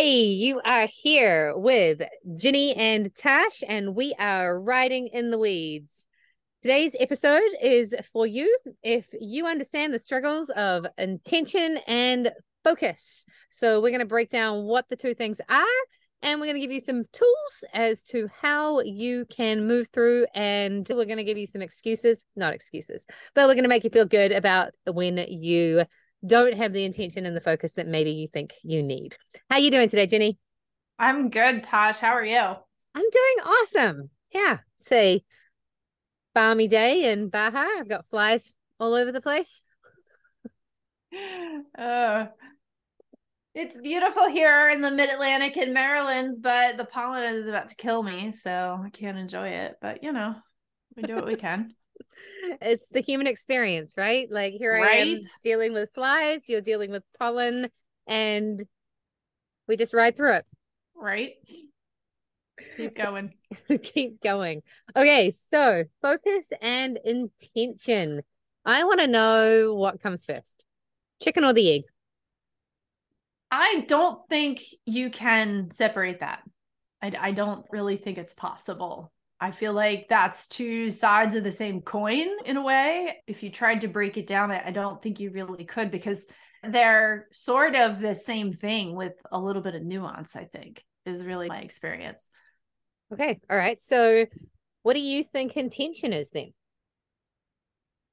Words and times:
Hey, 0.00 0.26
you 0.26 0.60
are 0.64 0.86
here 1.02 1.54
with 1.56 2.02
Ginny 2.36 2.72
and 2.76 3.12
Tash, 3.16 3.64
and 3.66 3.96
we 3.96 4.14
are 4.16 4.60
riding 4.60 5.08
in 5.08 5.32
the 5.32 5.40
weeds. 5.40 6.06
Today's 6.62 6.94
episode 7.00 7.50
is 7.60 7.96
for 8.12 8.24
you 8.24 8.56
if 8.84 9.08
you 9.20 9.46
understand 9.46 9.92
the 9.92 9.98
struggles 9.98 10.50
of 10.50 10.86
intention 10.98 11.80
and 11.88 12.30
focus. 12.62 13.24
So, 13.50 13.80
we're 13.80 13.90
going 13.90 13.98
to 13.98 14.06
break 14.06 14.30
down 14.30 14.66
what 14.66 14.88
the 14.88 14.94
two 14.94 15.14
things 15.14 15.40
are, 15.48 15.64
and 16.22 16.38
we're 16.38 16.46
going 16.46 16.60
to 16.60 16.62
give 16.62 16.70
you 16.70 16.80
some 16.80 17.02
tools 17.12 17.64
as 17.74 18.04
to 18.04 18.28
how 18.40 18.78
you 18.82 19.26
can 19.28 19.66
move 19.66 19.88
through. 19.88 20.26
And 20.32 20.86
we're 20.88 21.06
going 21.06 21.16
to 21.16 21.24
give 21.24 21.38
you 21.38 21.46
some 21.48 21.60
excuses, 21.60 22.22
not 22.36 22.54
excuses, 22.54 23.04
but 23.34 23.48
we're 23.48 23.54
going 23.54 23.64
to 23.64 23.68
make 23.68 23.82
you 23.82 23.90
feel 23.90 24.06
good 24.06 24.30
about 24.30 24.70
when 24.86 25.16
you 25.28 25.82
don't 26.26 26.54
have 26.54 26.72
the 26.72 26.84
intention 26.84 27.26
and 27.26 27.36
the 27.36 27.40
focus 27.40 27.74
that 27.74 27.86
maybe 27.86 28.10
you 28.12 28.28
think 28.28 28.54
you 28.62 28.82
need. 28.82 29.16
How 29.48 29.56
are 29.56 29.60
you 29.60 29.70
doing 29.70 29.88
today, 29.88 30.06
Ginny? 30.06 30.38
I'm 30.98 31.30
good, 31.30 31.62
Tash. 31.62 31.98
How 31.98 32.12
are 32.12 32.24
you? 32.24 32.36
I'm 32.38 33.10
doing 33.10 33.36
awesome. 33.44 34.10
Yeah. 34.32 34.58
Say 34.78 35.24
balmy 36.34 36.68
day 36.68 37.12
in 37.12 37.28
Baja. 37.28 37.66
I've 37.78 37.88
got 37.88 38.06
flies 38.10 38.54
all 38.80 38.94
over 38.94 39.12
the 39.12 39.20
place. 39.20 39.60
uh, 41.76 42.26
it's 43.54 43.78
beautiful 43.78 44.28
here 44.28 44.70
in 44.70 44.80
the 44.80 44.90
mid 44.90 45.10
Atlantic 45.10 45.56
in 45.56 45.72
Maryland, 45.72 46.36
but 46.42 46.76
the 46.76 46.84
pollen 46.84 47.34
is 47.34 47.46
about 47.46 47.68
to 47.68 47.76
kill 47.76 48.02
me, 48.02 48.32
so 48.32 48.80
I 48.84 48.90
can't 48.90 49.18
enjoy 49.18 49.48
it. 49.48 49.76
But 49.80 50.02
you 50.02 50.12
know, 50.12 50.34
we 50.96 51.02
do 51.04 51.14
what 51.14 51.26
we 51.26 51.36
can 51.36 51.74
it's 52.62 52.88
the 52.88 53.00
human 53.00 53.26
experience, 53.26 53.94
right? 53.96 54.30
Like 54.30 54.54
here 54.54 54.74
right? 54.74 54.88
I 54.88 54.94
am 54.96 55.20
dealing 55.42 55.72
with 55.72 55.90
flies, 55.94 56.48
you're 56.48 56.60
dealing 56.60 56.90
with 56.90 57.02
pollen, 57.18 57.68
and 58.06 58.66
we 59.66 59.76
just 59.76 59.94
ride 59.94 60.16
through 60.16 60.34
it. 60.34 60.46
Right. 60.96 61.34
Keep 62.76 62.96
going. 62.96 63.34
Keep 63.82 64.22
going. 64.22 64.62
Okay, 64.96 65.30
so 65.30 65.84
focus 66.02 66.48
and 66.60 66.98
intention. 67.04 68.22
I 68.64 68.84
want 68.84 69.00
to 69.00 69.06
know 69.06 69.74
what 69.74 70.02
comes 70.02 70.24
first 70.24 70.64
chicken 71.20 71.44
or 71.44 71.52
the 71.52 71.72
egg? 71.72 71.82
I 73.50 73.84
don't 73.88 74.20
think 74.28 74.62
you 74.84 75.10
can 75.10 75.70
separate 75.72 76.20
that. 76.20 76.42
I, 77.00 77.12
I 77.18 77.30
don't 77.32 77.64
really 77.70 77.96
think 77.96 78.18
it's 78.18 78.34
possible. 78.34 79.10
I 79.40 79.52
feel 79.52 79.72
like 79.72 80.06
that's 80.08 80.48
two 80.48 80.90
sides 80.90 81.36
of 81.36 81.44
the 81.44 81.52
same 81.52 81.80
coin 81.80 82.26
in 82.44 82.56
a 82.56 82.62
way. 82.62 83.22
If 83.26 83.42
you 83.42 83.50
tried 83.50 83.82
to 83.82 83.88
break 83.88 84.16
it 84.16 84.26
down, 84.26 84.50
I 84.50 84.72
don't 84.72 85.00
think 85.00 85.20
you 85.20 85.30
really 85.30 85.64
could 85.64 85.90
because 85.92 86.26
they're 86.64 87.28
sort 87.30 87.76
of 87.76 88.00
the 88.00 88.14
same 88.14 88.52
thing 88.52 88.96
with 88.96 89.12
a 89.30 89.38
little 89.38 89.62
bit 89.62 89.76
of 89.76 89.82
nuance, 89.82 90.34
I 90.34 90.44
think, 90.44 90.84
is 91.06 91.24
really 91.24 91.48
my 91.48 91.60
experience. 91.60 92.26
Okay. 93.12 93.38
All 93.48 93.56
right. 93.56 93.80
So, 93.80 94.26
what 94.82 94.94
do 94.94 95.00
you 95.00 95.22
think 95.22 95.56
intention 95.56 96.12
is 96.12 96.30
then? 96.30 96.52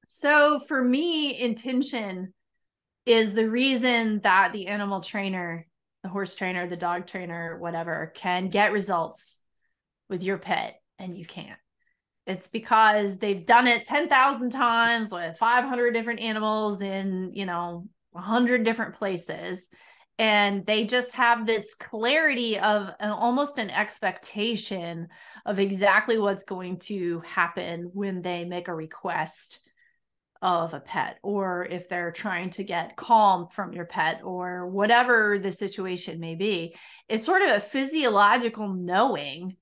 So, 0.07 0.59
for 0.67 0.83
me, 0.83 1.39
intention 1.39 2.33
is 3.07 3.33
the 3.33 3.49
reason 3.49 4.21
that 4.21 4.53
the 4.53 4.67
animal 4.67 5.01
trainer, 5.01 5.65
the 6.03 6.09
horse 6.09 6.35
trainer, 6.35 6.67
the 6.67 6.77
dog 6.77 7.07
trainer, 7.07 7.57
whatever, 7.59 8.11
can 8.15 8.49
get 8.49 8.71
results 8.71 9.41
with 10.07 10.21
your 10.21 10.37
pet 10.37 10.79
and 10.99 11.17
you 11.17 11.25
can't. 11.25 11.59
It's 12.27 12.47
because 12.47 13.17
they've 13.19 13.45
done 13.45 13.67
it 13.67 13.85
10,000 13.85 14.49
times 14.49 15.11
with 15.11 15.37
500 15.37 15.91
different 15.91 16.21
animals 16.21 16.81
in, 16.81 17.31
you 17.33 17.45
know, 17.45 17.87
100 18.11 18.63
different 18.63 18.95
places. 18.95 19.69
And 20.17 20.65
they 20.65 20.85
just 20.85 21.15
have 21.15 21.45
this 21.45 21.75
clarity 21.75 22.57
of 22.57 22.89
an, 22.99 23.09
almost 23.11 23.57
an 23.57 23.69
expectation 23.69 25.09
of 25.45 25.59
exactly 25.59 26.17
what's 26.17 26.45
going 26.45 26.79
to 26.79 27.21
happen 27.25 27.91
when 27.93 28.21
they 28.21 28.45
make 28.45 28.69
a 28.69 28.73
request 28.73 29.61
of 30.41 30.73
a 30.73 30.79
pet, 30.79 31.17
or 31.23 31.65
if 31.65 31.89
they're 31.89 32.11
trying 32.11 32.49
to 32.51 32.63
get 32.63 32.95
calm 32.95 33.47
from 33.51 33.73
your 33.73 33.85
pet, 33.85 34.21
or 34.23 34.67
whatever 34.67 35.39
the 35.39 35.51
situation 35.51 36.19
may 36.19 36.35
be. 36.35 36.75
It's 37.09 37.25
sort 37.25 37.41
of 37.41 37.49
a 37.49 37.59
physiological 37.59 38.73
knowing 38.73 39.57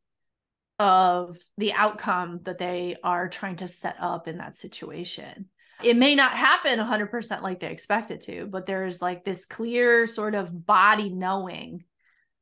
of 0.84 1.38
the 1.58 1.72
outcome 1.72 2.42
that 2.44 2.58
they 2.58 2.98
are 3.06 3.30
trying 3.30 3.56
to 3.56 3.70
set 3.70 3.96
up 4.02 4.28
in 4.28 4.40
that 4.40 4.58
situation. 4.58 5.46
It 5.82 5.96
may 5.96 6.14
not 6.14 6.34
happen 6.34 6.78
100% 6.78 7.42
like 7.42 7.62
they 7.62 7.72
expect 7.72 8.12
it 8.12 8.20
to, 8.24 8.48
but 8.48 8.66
there's 8.66 9.02
like 9.02 9.24
this 9.24 9.46
clear 9.46 10.08
sort 10.08 10.36
of 10.36 10.66
body 10.66 11.10
knowing 11.10 11.86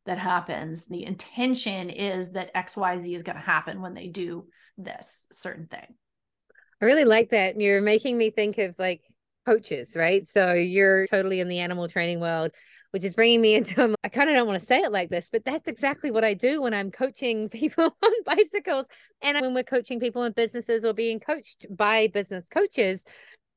that 0.07 0.17
happens. 0.17 0.87
The 0.87 1.05
intention 1.05 1.91
is 1.91 2.31
that 2.31 2.53
XYZ 2.55 3.15
is 3.15 3.21
going 3.21 3.35
to 3.35 3.41
happen 3.43 3.79
when 3.79 3.93
they 3.93 4.07
do 4.07 4.47
this 4.75 5.27
certain 5.31 5.67
thing. 5.67 5.95
I 6.81 6.85
really 6.85 7.05
like 7.05 7.29
that. 7.29 7.61
You're 7.61 7.81
making 7.81 8.17
me 8.17 8.31
think 8.31 8.57
of 8.57 8.73
like 8.79 9.03
coaches, 9.45 9.95
right? 9.95 10.27
So 10.27 10.53
you're 10.53 11.05
totally 11.05 11.41
in 11.41 11.47
the 11.47 11.59
animal 11.59 11.87
training 11.87 12.19
world 12.21 12.51
which 12.91 13.03
is 13.03 13.15
bringing 13.15 13.41
me 13.41 13.55
into 13.55 13.95
I 14.03 14.09
kind 14.09 14.29
of 14.29 14.35
don't 14.35 14.47
want 14.47 14.59
to 14.59 14.65
say 14.65 14.79
it 14.79 14.91
like 14.91 15.09
this, 15.09 15.29
but 15.31 15.43
that's 15.43 15.67
exactly 15.67 16.11
what 16.11 16.23
I 16.23 16.33
do 16.33 16.61
when 16.61 16.73
I'm 16.73 16.91
coaching 16.91 17.49
people 17.49 17.95
on 18.03 18.11
bicycles 18.25 18.85
and 19.21 19.41
when 19.41 19.53
we're 19.53 19.63
coaching 19.63 19.99
people 19.99 20.23
in 20.23 20.33
businesses 20.33 20.85
or 20.85 20.93
being 20.93 21.19
coached 21.19 21.65
by 21.69 22.07
business 22.07 22.47
coaches. 22.49 23.03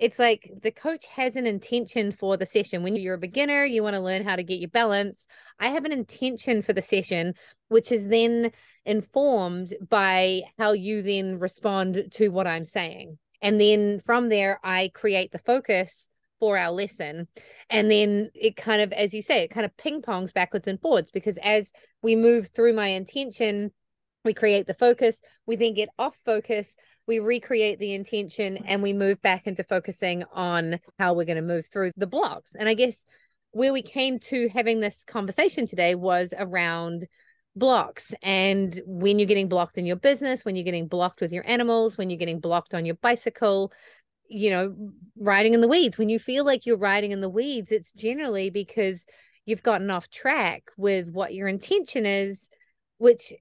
It's 0.01 0.19
like 0.19 0.51
the 0.63 0.73
coach 0.73 1.07
has 1.07 1.37
an 1.37 1.47
intention 1.47 2.11
for 2.11 2.37
the 2.37 2.47
session. 2.47 2.83
When 2.83 2.97
you're 2.97 3.15
a 3.15 3.19
beginner, 3.19 3.65
you 3.65 3.85
want 3.85 3.95
to 3.95 4.01
learn 4.01 4.25
how 4.25 4.35
to 4.35 4.43
get 4.43 4.59
your 4.59 4.69
balance. 4.69 5.27
I 5.61 5.69
have 5.69 5.85
an 5.85 5.93
intention 5.93 6.63
for 6.63 6.73
the 6.73 6.83
session, 6.83 7.35
which 7.69 7.93
is 7.93 8.09
then 8.09 8.51
informed 8.85 9.73
by 9.89 10.43
how 10.59 10.73
you 10.73 11.03
then 11.03 11.39
respond 11.39 12.09
to 12.15 12.31
what 12.31 12.49
I'm 12.49 12.65
saying. 12.65 13.19
And 13.41 13.61
then 13.61 14.01
from 14.05 14.31
there, 14.31 14.59
I 14.65 14.91
create 14.95 15.31
the 15.31 15.39
focus 15.39 16.09
our 16.53 16.71
lesson. 16.71 17.29
And 17.71 17.91
then 17.91 18.31
it 18.35 18.57
kind 18.57 18.83
of, 18.83 18.93
as 18.93 19.15
you 19.15 19.23
say, 19.23 19.43
it 19.43 19.51
kind 19.51 19.67
of 19.67 19.77
ping 19.77 20.03
pongs 20.03 20.33
backwards 20.33 20.69
and 20.69 20.81
forwards 20.81 21.11
because 21.11 21.39
as 21.43 21.73
we 22.03 22.17
move 22.17 22.49
through 22.55 22.75
my 22.75 22.89
intention, 22.89 23.73
we 24.25 24.35
create 24.35 24.67
the 24.67 24.75
focus, 24.75 25.21
we 25.47 25.57
then 25.57 25.75
get 25.75 25.89
off 25.99 26.17
focus, 26.25 26.77
we 27.07 27.19
recreate 27.19 27.79
the 27.79 27.95
intention, 27.95 28.59
and 28.67 28.83
we 28.83 28.93
move 28.93 29.21
back 29.21 29.47
into 29.47 29.65
focusing 29.65 30.25
on 30.33 30.81
how 30.99 31.13
we're 31.13 31.27
going 31.27 31.37
to 31.37 31.43
move 31.43 31.67
through 31.67 31.93
the 31.97 32.07
blocks. 32.07 32.55
And 32.55 32.69
I 32.69 32.75
guess 32.75 33.05
where 33.51 33.73
we 33.73 33.83
came 33.83 34.19
to 34.19 34.49
having 34.49 34.81
this 34.81 35.05
conversation 35.05 35.67
today 35.67 35.95
was 35.95 36.33
around 36.37 37.07
blocks 37.57 38.13
and 38.21 38.81
when 38.85 39.19
you're 39.19 39.29
getting 39.29 39.49
blocked 39.49 39.79
in 39.79 39.87
your 39.87 39.95
business 39.95 40.45
when 40.45 40.57
you're 40.57 40.65
getting 40.65 40.89
blocked 40.89 41.21
with 41.21 41.31
your 41.31 41.49
animals 41.49 41.97
when 41.97 42.11
you're 42.11 42.19
getting 42.19 42.41
blocked 42.41 42.75
on 42.75 42.85
your 42.85 42.97
bicycle 42.97 43.73
you 44.29 44.51
know, 44.51 44.75
riding 45.17 45.55
in 45.55 45.61
the 45.61 45.69
weeds. 45.69 45.99
When 45.99 46.09
you 46.09 46.19
feel 46.19 46.45
like 46.45 46.67
you're 46.67 46.79
riding 46.79 47.13
in 47.13 47.21
the 47.21 47.29
weeds, 47.29 47.73
it's 47.73 47.93
generally 47.93 48.51
because 48.51 49.05
you've 49.47 49.63
gotten 49.63 49.91
off 49.91 50.11
track 50.11 50.71
with 50.77 51.11
what 51.11 51.35
your 51.35 51.49
intention 51.49 52.07
is, 52.07 52.49
which 52.99 53.33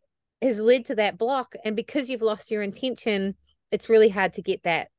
has 0.42 0.60
led 0.60 0.86
to 0.86 0.96
that 0.96 1.18
block. 1.18 1.54
And 1.64 1.76
because 1.76 2.10
you've 2.10 2.22
lost 2.22 2.52
your 2.52 2.62
intention, 2.62 3.36
it's 3.72 3.90
really 3.90 4.10
hard 4.10 4.34
to 4.36 4.42
get 4.42 4.64
that 4.64 4.90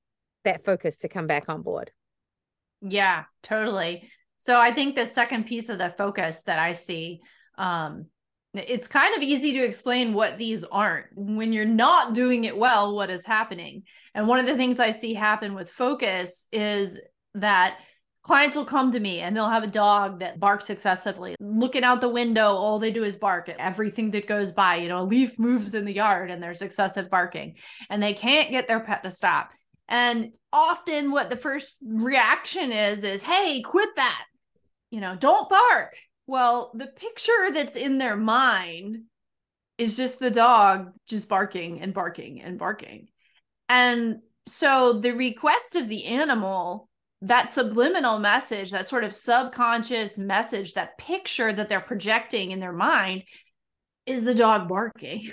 that 0.44 0.64
focus 0.64 0.98
to 0.98 1.08
come 1.08 1.26
back 1.26 1.48
on 1.48 1.62
board. 1.62 1.90
Yeah, 2.82 3.24
totally. 3.42 4.10
So 4.38 4.60
I 4.60 4.74
think 4.74 4.94
the 4.94 5.06
second 5.06 5.46
piece 5.46 5.70
of 5.70 5.78
the 5.78 5.94
focus 5.96 6.42
that 6.42 6.58
I 6.58 6.72
see 6.72 7.20
um 7.56 8.06
it's 8.54 8.88
kind 8.88 9.14
of 9.16 9.22
easy 9.22 9.52
to 9.54 9.64
explain 9.64 10.14
what 10.14 10.38
these 10.38 10.64
aren't. 10.64 11.06
When 11.14 11.52
you're 11.52 11.64
not 11.64 12.14
doing 12.14 12.44
it 12.44 12.56
well, 12.56 12.94
what 12.94 13.10
is 13.10 13.24
happening? 13.24 13.82
And 14.14 14.28
one 14.28 14.38
of 14.38 14.46
the 14.46 14.56
things 14.56 14.78
I 14.78 14.90
see 14.90 15.14
happen 15.14 15.54
with 15.54 15.70
focus 15.70 16.46
is 16.52 17.00
that 17.34 17.78
clients 18.22 18.56
will 18.56 18.64
come 18.64 18.92
to 18.92 19.00
me 19.00 19.20
and 19.20 19.36
they'll 19.36 19.48
have 19.48 19.64
a 19.64 19.68
dog 19.68 20.20
that 20.20 20.38
barks 20.38 20.70
excessively. 20.70 21.34
Looking 21.40 21.84
out 21.84 22.00
the 22.00 22.08
window, 22.08 22.46
all 22.46 22.78
they 22.78 22.92
do 22.92 23.02
is 23.04 23.16
bark 23.16 23.48
at 23.48 23.58
everything 23.58 24.12
that 24.12 24.28
goes 24.28 24.52
by. 24.52 24.76
You 24.76 24.88
know, 24.88 25.02
a 25.02 25.04
leaf 25.04 25.38
moves 25.38 25.74
in 25.74 25.84
the 25.84 25.94
yard 25.94 26.30
and 26.30 26.42
there's 26.42 26.62
excessive 26.62 27.10
barking, 27.10 27.56
and 27.90 28.02
they 28.02 28.14
can't 28.14 28.50
get 28.50 28.68
their 28.68 28.80
pet 28.80 29.02
to 29.02 29.10
stop. 29.10 29.50
And 29.88 30.32
often, 30.52 31.10
what 31.10 31.28
the 31.28 31.36
first 31.36 31.76
reaction 31.82 32.72
is, 32.72 33.04
is, 33.04 33.22
hey, 33.22 33.60
quit 33.62 33.90
that. 33.96 34.24
You 34.90 35.00
know, 35.00 35.16
don't 35.16 35.50
bark 35.50 35.94
well, 36.26 36.72
the 36.74 36.86
picture 36.86 37.50
that's 37.52 37.76
in 37.76 37.98
their 37.98 38.16
mind 38.16 39.04
is 39.78 39.96
just 39.96 40.18
the 40.18 40.30
dog 40.30 40.92
just 41.06 41.28
barking 41.28 41.80
and 41.80 41.92
barking 41.92 42.40
and 42.40 42.58
barking. 42.58 43.08
And 43.68 44.20
so 44.46 44.94
the 44.94 45.12
request 45.12 45.76
of 45.76 45.88
the 45.88 46.04
animal, 46.06 46.88
that 47.22 47.50
subliminal 47.50 48.18
message, 48.18 48.70
that 48.70 48.86
sort 48.86 49.04
of 49.04 49.14
subconscious 49.14 50.18
message, 50.18 50.74
that 50.74 50.98
picture 50.98 51.52
that 51.52 51.68
they're 51.68 51.80
projecting 51.80 52.50
in 52.50 52.60
their 52.60 52.72
mind 52.72 53.24
is 54.06 54.24
the 54.24 54.34
dog 54.34 54.68
barking. 54.68 55.30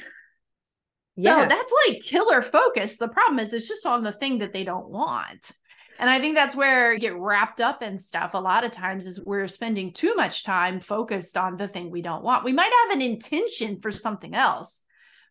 Yeah. 1.17 1.43
So 1.43 1.49
that's 1.49 1.73
like 1.87 2.01
killer 2.01 2.41
focus. 2.41 2.97
The 2.97 3.09
problem 3.09 3.39
is 3.39 3.53
it's 3.53 3.67
just 3.67 3.85
on 3.85 4.03
the 4.03 4.13
thing 4.13 4.39
that 4.39 4.53
they 4.53 4.63
don't 4.63 4.89
want. 4.89 5.51
And 6.01 6.09
I 6.09 6.19
think 6.19 6.33
that's 6.33 6.55
where 6.55 6.97
get 6.97 7.15
wrapped 7.15 7.61
up 7.61 7.83
in 7.83 7.99
stuff 7.99 8.31
a 8.33 8.39
lot 8.39 8.63
of 8.63 8.71
times 8.71 9.05
is 9.05 9.23
we're 9.23 9.47
spending 9.47 9.93
too 9.93 10.15
much 10.15 10.43
time 10.43 10.79
focused 10.79 11.37
on 11.37 11.57
the 11.57 11.67
thing 11.67 11.91
we 11.91 12.01
don't 12.01 12.23
want. 12.23 12.43
We 12.43 12.53
might 12.53 12.71
have 12.83 12.95
an 12.97 13.03
intention 13.03 13.79
for 13.81 13.91
something 13.91 14.33
else, 14.33 14.81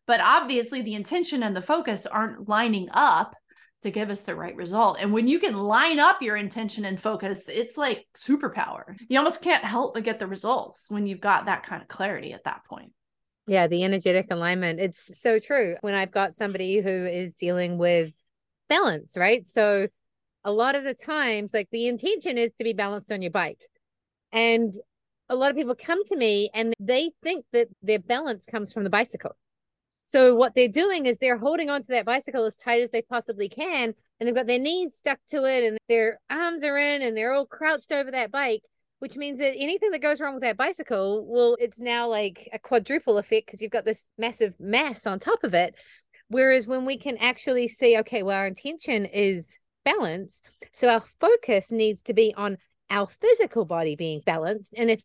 but 0.07 0.21
obviously 0.21 0.83
the 0.83 0.95
intention 0.95 1.43
and 1.43 1.57
the 1.57 1.61
focus 1.61 2.07
aren't 2.07 2.49
lining 2.49 2.89
up 2.93 3.35
to 3.83 3.91
give 3.91 4.11
us 4.11 4.21
the 4.21 4.37
right 4.37 4.55
result. 4.55 4.99
And 5.01 5.13
when 5.13 5.27
you 5.27 5.41
can 5.41 5.55
line 5.55 5.99
up 5.99 6.23
your 6.23 6.37
intention 6.37 6.85
and 6.85 7.03
focus, 7.03 7.49
it's 7.49 7.77
like 7.77 8.07
superpower. 8.17 8.97
You 9.09 9.19
almost 9.19 9.43
can't 9.43 9.65
help 9.65 9.95
but 9.95 10.05
get 10.05 10.21
the 10.21 10.29
results 10.29 10.89
when 10.89 11.05
you've 11.05 11.21
got 11.21 11.47
that 11.47 11.65
kind 11.65 11.83
of 11.83 11.89
clarity 11.89 12.33
at 12.33 12.45
that 12.45 12.65
point. 12.69 12.93
Yeah, 13.49 13.67
the 13.67 13.83
energetic 13.83 14.29
alignment. 14.31 14.79
It's 14.79 15.21
so 15.21 15.41
true. 15.41 15.75
When 15.81 15.95
I've 15.95 16.13
got 16.13 16.37
somebody 16.37 16.81
who 16.81 17.07
is 17.07 17.35
dealing 17.35 17.77
with 17.77 18.13
balance, 18.69 19.17
right? 19.17 19.45
So 19.49 19.89
a 20.45 20.53
lot 20.53 20.75
of 20.75 20.85
the 20.85 20.95
times, 20.95 21.53
like 21.53 21.69
the 21.71 21.89
intention 21.89 22.39
is 22.39 22.53
to 22.59 22.65
be 22.65 22.73
balanced 22.73 23.13
on 23.13 23.23
your 23.23 23.31
bike. 23.31 23.61
And 24.33 24.75
a 25.29 25.35
lot 25.35 25.51
of 25.51 25.57
people 25.57 25.75
come 25.75 26.05
to 26.05 26.17
me 26.17 26.51
and 26.55 26.75
they 26.81 27.11
think 27.23 27.45
that 27.53 27.69
their 27.83 27.99
balance 27.99 28.45
comes 28.45 28.73
from 28.73 28.85
the 28.85 28.91
bicycle. 28.91 29.37
So 30.05 30.35
what 30.35 30.55
they're 30.57 30.69
doing 30.69 31.07
is 31.07 31.19
they're 31.19 31.39
holding 31.39 31.71
onto 31.71 31.93
that 31.93 32.05
bicycle 32.05 32.45
as 32.45 32.57
tight 32.57 32.83
as 32.83 32.91
they 32.91 33.03
possibly 33.03 33.49
can, 33.49 33.95
and 34.19 34.27
they've 34.27 34.35
got 34.35 34.49
their 34.49 34.59
knees 34.59 34.97
stuck 34.99 35.19
to 35.29 35.45
it, 35.45 35.63
and 35.63 35.79
their 35.89 36.19
arms 36.29 36.65
are 36.65 36.77
in, 36.77 37.03
and 37.03 37.17
they're 37.17 37.33
all 37.33 37.47
crouched 37.47 37.93
over 37.93 38.11
that 38.11 38.33
bike. 38.33 38.63
Which 38.99 39.17
means 39.17 39.39
that 39.39 39.55
anything 39.57 39.93
that 39.93 40.03
goes 40.03 40.21
wrong 40.21 40.35
with 40.35 40.43
that 40.43 40.57
bicycle, 40.57 41.25
well, 41.27 41.57
it's 41.59 41.79
now 41.79 42.09
like 42.09 42.49
a 42.53 42.59
quadruple 42.59 43.19
effect 43.19 43.47
because 43.47 43.63
you've 43.63 43.71
got 43.71 43.85
this 43.85 44.09
massive 44.19 44.53
mass 44.59 45.07
on 45.07 45.21
top 45.21 45.45
of 45.45 45.55
it. 45.55 45.75
Whereas 46.29 46.67
when 46.67 46.85
we 46.85 46.99
can 46.99 47.17
actually 47.17 47.69
see, 47.69 47.97
okay, 47.99 48.23
well, 48.23 48.37
our 48.37 48.47
intention 48.47 49.07
is 49.07 49.57
balance, 49.85 50.43
so 50.73 50.89
our 50.89 51.05
focus 51.21 51.71
needs 51.71 52.03
to 52.03 52.15
be 52.15 52.35
on 52.37 52.59
our 52.91 53.09
physical 53.21 53.65
body 53.65 53.97
being 53.97 54.21
balanced, 54.25 54.75
and 54.77 54.91
if 54.91 55.01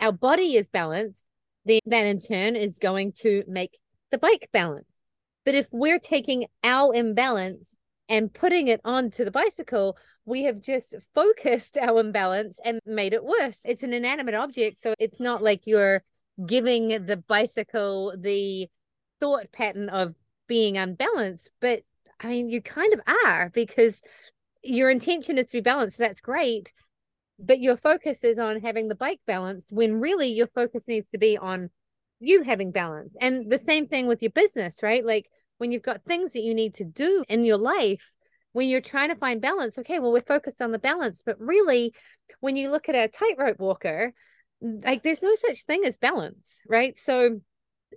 our 0.00 0.12
body 0.12 0.56
is 0.56 0.68
balanced, 0.68 1.24
then 1.64 1.80
that 1.86 2.06
in 2.06 2.20
turn 2.20 2.56
is 2.56 2.78
going 2.78 3.12
to 3.12 3.42
make 3.46 3.78
the 4.10 4.18
bike 4.18 4.48
balance. 4.52 4.88
But 5.44 5.54
if 5.54 5.68
we're 5.72 5.98
taking 5.98 6.46
our 6.64 6.94
imbalance 6.94 7.76
and 8.08 8.32
putting 8.32 8.68
it 8.68 8.80
onto 8.84 9.24
the 9.24 9.30
bicycle, 9.30 9.96
we 10.24 10.44
have 10.44 10.60
just 10.60 10.94
focused 11.14 11.76
our 11.76 12.00
imbalance 12.00 12.58
and 12.64 12.80
made 12.86 13.12
it 13.12 13.24
worse. 13.24 13.58
It's 13.64 13.82
an 13.82 13.92
inanimate 13.92 14.34
object. 14.34 14.80
So 14.80 14.94
it's 14.98 15.20
not 15.20 15.42
like 15.42 15.66
you're 15.66 16.02
giving 16.44 17.06
the 17.06 17.16
bicycle 17.16 18.14
the 18.18 18.68
thought 19.20 19.50
pattern 19.52 19.88
of 19.88 20.14
being 20.46 20.76
unbalanced, 20.76 21.50
but 21.60 21.82
I 22.20 22.28
mean, 22.28 22.48
you 22.48 22.62
kind 22.62 22.94
of 22.94 23.00
are 23.26 23.50
because 23.50 24.02
your 24.62 24.90
intention 24.90 25.38
is 25.38 25.46
to 25.50 25.58
be 25.58 25.62
balanced. 25.62 25.98
That's 25.98 26.20
great. 26.20 26.72
But 27.38 27.60
your 27.60 27.76
focus 27.76 28.24
is 28.24 28.38
on 28.38 28.60
having 28.60 28.88
the 28.88 28.94
bike 28.94 29.20
balanced 29.26 29.70
when 29.70 30.00
really 30.00 30.28
your 30.28 30.46
focus 30.48 30.84
needs 30.88 31.08
to 31.10 31.18
be 31.18 31.36
on 31.36 31.70
you 32.18 32.42
having 32.42 32.72
balance. 32.72 33.14
And 33.20 33.50
the 33.50 33.58
same 33.58 33.86
thing 33.86 34.06
with 34.06 34.22
your 34.22 34.30
business, 34.30 34.82
right? 34.82 35.04
Like 35.04 35.26
when 35.58 35.70
you've 35.70 35.82
got 35.82 36.04
things 36.04 36.32
that 36.32 36.42
you 36.42 36.54
need 36.54 36.74
to 36.74 36.84
do 36.84 37.24
in 37.28 37.44
your 37.44 37.58
life, 37.58 38.04
when 38.52 38.70
you're 38.70 38.80
trying 38.80 39.10
to 39.10 39.16
find 39.16 39.40
balance, 39.42 39.78
okay, 39.78 39.98
well, 39.98 40.12
we're 40.12 40.22
focused 40.22 40.62
on 40.62 40.72
the 40.72 40.78
balance. 40.78 41.20
But 41.24 41.38
really, 41.38 41.94
when 42.40 42.56
you 42.56 42.70
look 42.70 42.88
at 42.88 42.94
a 42.94 43.08
tightrope 43.08 43.58
walker, 43.58 44.14
like 44.62 45.02
there's 45.02 45.22
no 45.22 45.34
such 45.34 45.64
thing 45.64 45.82
as 45.84 45.98
balance, 45.98 46.60
right? 46.66 46.96
So 46.96 47.40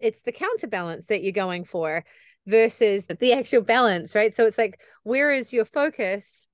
it's 0.01 0.21
the 0.21 0.33
counterbalance 0.33 1.05
that 1.05 1.23
you're 1.23 1.31
going 1.31 1.63
for 1.63 2.03
versus 2.49 3.05
the 3.05 3.33
actual 3.33 3.61
balance, 3.61 4.15
right? 4.15 4.35
So 4.35 4.45
it's 4.45 4.57
like, 4.57 4.79
where 5.03 5.31
is 5.31 5.53
your 5.53 5.65
focus 5.65 6.47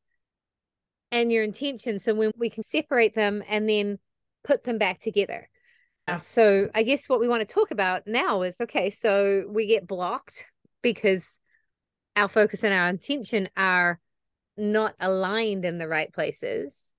and 1.11 1.31
your 1.31 1.43
intention? 1.43 1.99
So 1.99 2.13
when 2.13 2.31
we 2.37 2.49
can 2.49 2.63
separate 2.63 3.15
them 3.15 3.41
and 3.47 3.67
then 3.67 3.97
put 4.43 4.63
them 4.63 4.77
back 4.77 4.99
together. 4.99 5.49
So 6.19 6.69
I 6.75 6.83
guess 6.83 7.09
what 7.09 7.19
we 7.19 7.27
want 7.27 7.47
to 7.47 7.51
talk 7.51 7.71
about 7.71 8.05
now 8.05 8.43
is 8.43 8.55
okay, 8.61 8.91
so 8.91 9.45
we 9.49 9.65
get 9.65 9.87
blocked 9.87 10.45
because 10.83 11.39
our 12.15 12.27
focus 12.27 12.63
and 12.63 12.73
our 12.73 12.89
intention 12.89 13.49
are 13.57 13.99
not 14.55 14.93
aligned 14.99 15.65
in 15.65 15.79
the 15.79 15.87
right 15.87 16.13
places. 16.13 16.91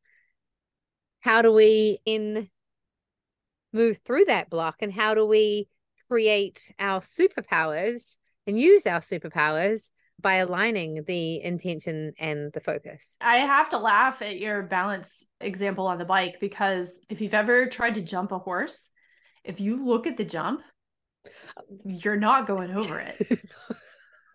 How 1.21 1.43
do 1.43 1.53
we 1.53 2.01
in 2.05 2.49
move 3.73 3.99
through 4.05 4.25
that 4.25 4.51
block 4.51 4.77
and 4.81 4.93
how 4.93 5.15
do 5.15 5.25
we 5.25 5.69
create 6.09 6.73
our 6.79 7.01
superpowers 7.01 8.17
and 8.47 8.59
use 8.59 8.87
our 8.87 9.01
superpowers 9.01 9.91
by 10.21 10.37
aligning 10.37 11.05
the 11.07 11.43
intention 11.43 12.13
and 12.19 12.53
the 12.53 12.61
focus. 12.61 13.17
I 13.21 13.39
have 13.39 13.69
to 13.71 13.79
laugh 13.79 14.23
at 14.23 14.39
your 14.39 14.63
balance 14.63 15.23
example 15.41 15.87
on 15.87 15.99
the 15.99 16.05
bike 16.05 16.39
because 16.41 16.99
if 17.11 17.21
you've 17.21 17.35
ever 17.35 17.67
tried 17.67 17.97
to 17.97 18.01
jump 18.01 18.33
a 18.33 18.39
horse, 18.39 18.91
if 19.45 19.61
you 19.61 19.85
look 19.85 20.07
at 20.07 20.17
the 20.17 20.25
jump, 20.25 20.63
you're 21.85 22.17
not 22.17 22.47
going 22.47 22.75
over 22.75 23.01
it. 23.01 23.41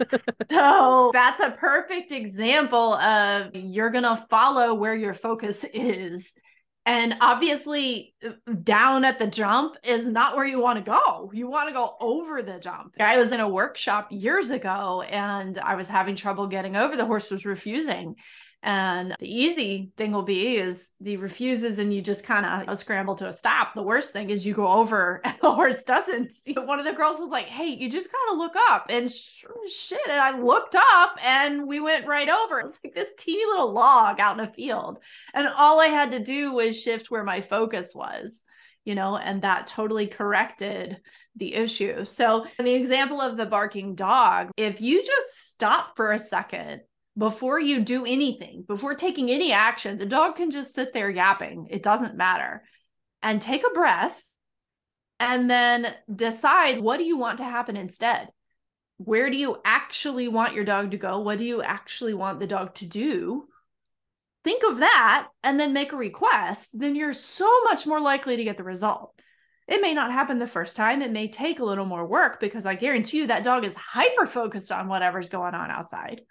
so 0.07 1.11
that's 1.13 1.39
a 1.39 1.51
perfect 1.51 2.11
example 2.11 2.93
of 2.95 3.51
you're 3.53 3.89
going 3.89 4.03
to 4.03 4.25
follow 4.29 4.73
where 4.73 4.95
your 4.95 5.13
focus 5.13 5.65
is. 5.73 6.33
And 6.85 7.15
obviously, 7.21 8.15
uh, 8.25 8.31
down 8.63 9.05
at 9.05 9.19
the 9.19 9.27
jump 9.27 9.75
is 9.83 10.07
not 10.07 10.35
where 10.35 10.45
you 10.45 10.59
want 10.59 10.83
to 10.83 10.91
go. 10.91 11.29
You 11.31 11.47
want 11.47 11.69
to 11.69 11.73
go 11.73 11.95
over 11.99 12.41
the 12.41 12.59
jump. 12.59 12.95
I 12.99 13.17
was 13.17 13.31
in 13.31 13.39
a 13.39 13.47
workshop 13.47 14.07
years 14.09 14.49
ago 14.49 15.03
and 15.03 15.59
I 15.59 15.75
was 15.75 15.87
having 15.87 16.15
trouble 16.15 16.47
getting 16.47 16.75
over. 16.75 16.97
The 16.97 17.05
horse 17.05 17.29
was 17.29 17.45
refusing. 17.45 18.15
And 18.63 19.15
the 19.19 19.27
easy 19.27 19.91
thing 19.97 20.11
will 20.11 20.21
be 20.21 20.57
is 20.57 20.93
the 21.01 21.17
refuses 21.17 21.79
and 21.79 21.91
you 21.91 21.99
just 21.99 22.23
kind 22.23 22.69
of 22.69 22.77
scramble 22.77 23.15
to 23.15 23.27
a 23.27 23.33
stop. 23.33 23.73
The 23.73 23.81
worst 23.81 24.13
thing 24.13 24.29
is 24.29 24.45
you 24.45 24.53
go 24.53 24.67
over 24.67 25.19
and 25.23 25.35
the 25.41 25.51
horse 25.51 25.83
doesn't. 25.83 26.31
One 26.55 26.77
of 26.77 26.85
the 26.85 26.93
girls 26.93 27.19
was 27.19 27.31
like, 27.31 27.47
Hey, 27.47 27.69
you 27.69 27.89
just 27.89 28.11
kind 28.11 28.31
of 28.31 28.37
look 28.37 28.55
up. 28.69 28.85
And 28.89 29.11
shit, 29.11 29.99
and 30.07 30.19
I 30.19 30.39
looked 30.39 30.75
up 30.75 31.15
and 31.23 31.67
we 31.67 31.79
went 31.79 32.05
right 32.05 32.29
over. 32.29 32.59
It 32.59 32.65
was 32.65 32.79
like 32.83 32.93
this 32.93 33.13
teeny 33.17 33.45
little 33.45 33.73
log 33.73 34.19
out 34.19 34.37
in 34.39 34.45
a 34.45 34.53
field. 34.53 34.99
And 35.33 35.47
all 35.47 35.79
I 35.79 35.87
had 35.87 36.11
to 36.11 36.19
do 36.19 36.53
was 36.53 36.79
shift 36.79 37.09
where 37.09 37.23
my 37.23 37.41
focus 37.41 37.95
was, 37.95 38.43
you 38.85 38.93
know, 38.93 39.17
and 39.17 39.41
that 39.41 39.65
totally 39.65 40.05
corrected 40.05 41.01
the 41.35 41.55
issue. 41.55 42.05
So, 42.05 42.45
in 42.59 42.65
the 42.65 42.73
example 42.73 43.21
of 43.21 43.37
the 43.37 43.45
barking 43.45 43.95
dog, 43.95 44.51
if 44.57 44.81
you 44.81 45.03
just 45.03 45.47
stop 45.47 45.95
for 45.95 46.11
a 46.11 46.19
second 46.19 46.81
before 47.17 47.59
you 47.59 47.81
do 47.81 48.05
anything, 48.05 48.63
before 48.67 48.95
taking 48.95 49.29
any 49.29 49.51
action, 49.51 49.97
the 49.97 50.05
dog 50.05 50.37
can 50.37 50.51
just 50.51 50.73
sit 50.73 50.93
there 50.93 51.09
yapping. 51.09 51.67
It 51.69 51.83
doesn't 51.83 52.15
matter. 52.15 52.63
And 53.21 53.41
take 53.41 53.63
a 53.65 53.73
breath 53.73 54.19
and 55.19 55.49
then 55.49 55.93
decide 56.13 56.79
what 56.79 56.97
do 56.97 57.03
you 57.03 57.17
want 57.17 57.37
to 57.37 57.43
happen 57.43 57.77
instead? 57.77 58.29
Where 58.97 59.29
do 59.29 59.37
you 59.37 59.57
actually 59.63 60.27
want 60.27 60.53
your 60.53 60.65
dog 60.65 60.91
to 60.91 60.97
go? 60.97 61.19
What 61.19 61.37
do 61.37 61.45
you 61.45 61.61
actually 61.61 62.13
want 62.13 62.39
the 62.39 62.47
dog 62.47 62.75
to 62.75 62.85
do? 62.85 63.47
Think 64.43 64.63
of 64.63 64.77
that 64.77 65.27
and 65.43 65.59
then 65.59 65.73
make 65.73 65.91
a 65.91 65.97
request. 65.97 66.71
Then 66.73 66.95
you're 66.95 67.13
so 67.13 67.63
much 67.63 67.85
more 67.85 67.99
likely 67.99 68.37
to 68.37 68.43
get 68.43 68.57
the 68.57 68.63
result. 68.63 69.13
It 69.67 69.81
may 69.81 69.93
not 69.93 70.11
happen 70.11 70.39
the 70.39 70.47
first 70.47 70.75
time. 70.75 71.01
It 71.01 71.11
may 71.11 71.27
take 71.27 71.59
a 71.59 71.65
little 71.65 71.85
more 71.85 72.05
work 72.05 72.39
because 72.39 72.65
I 72.65 72.75
guarantee 72.75 73.17
you 73.17 73.27
that 73.27 73.43
dog 73.43 73.63
is 73.63 73.75
hyper 73.75 74.25
focused 74.25 74.71
on 74.71 74.87
whatever's 74.87 75.29
going 75.29 75.53
on 75.53 75.69
outside. 75.69 76.21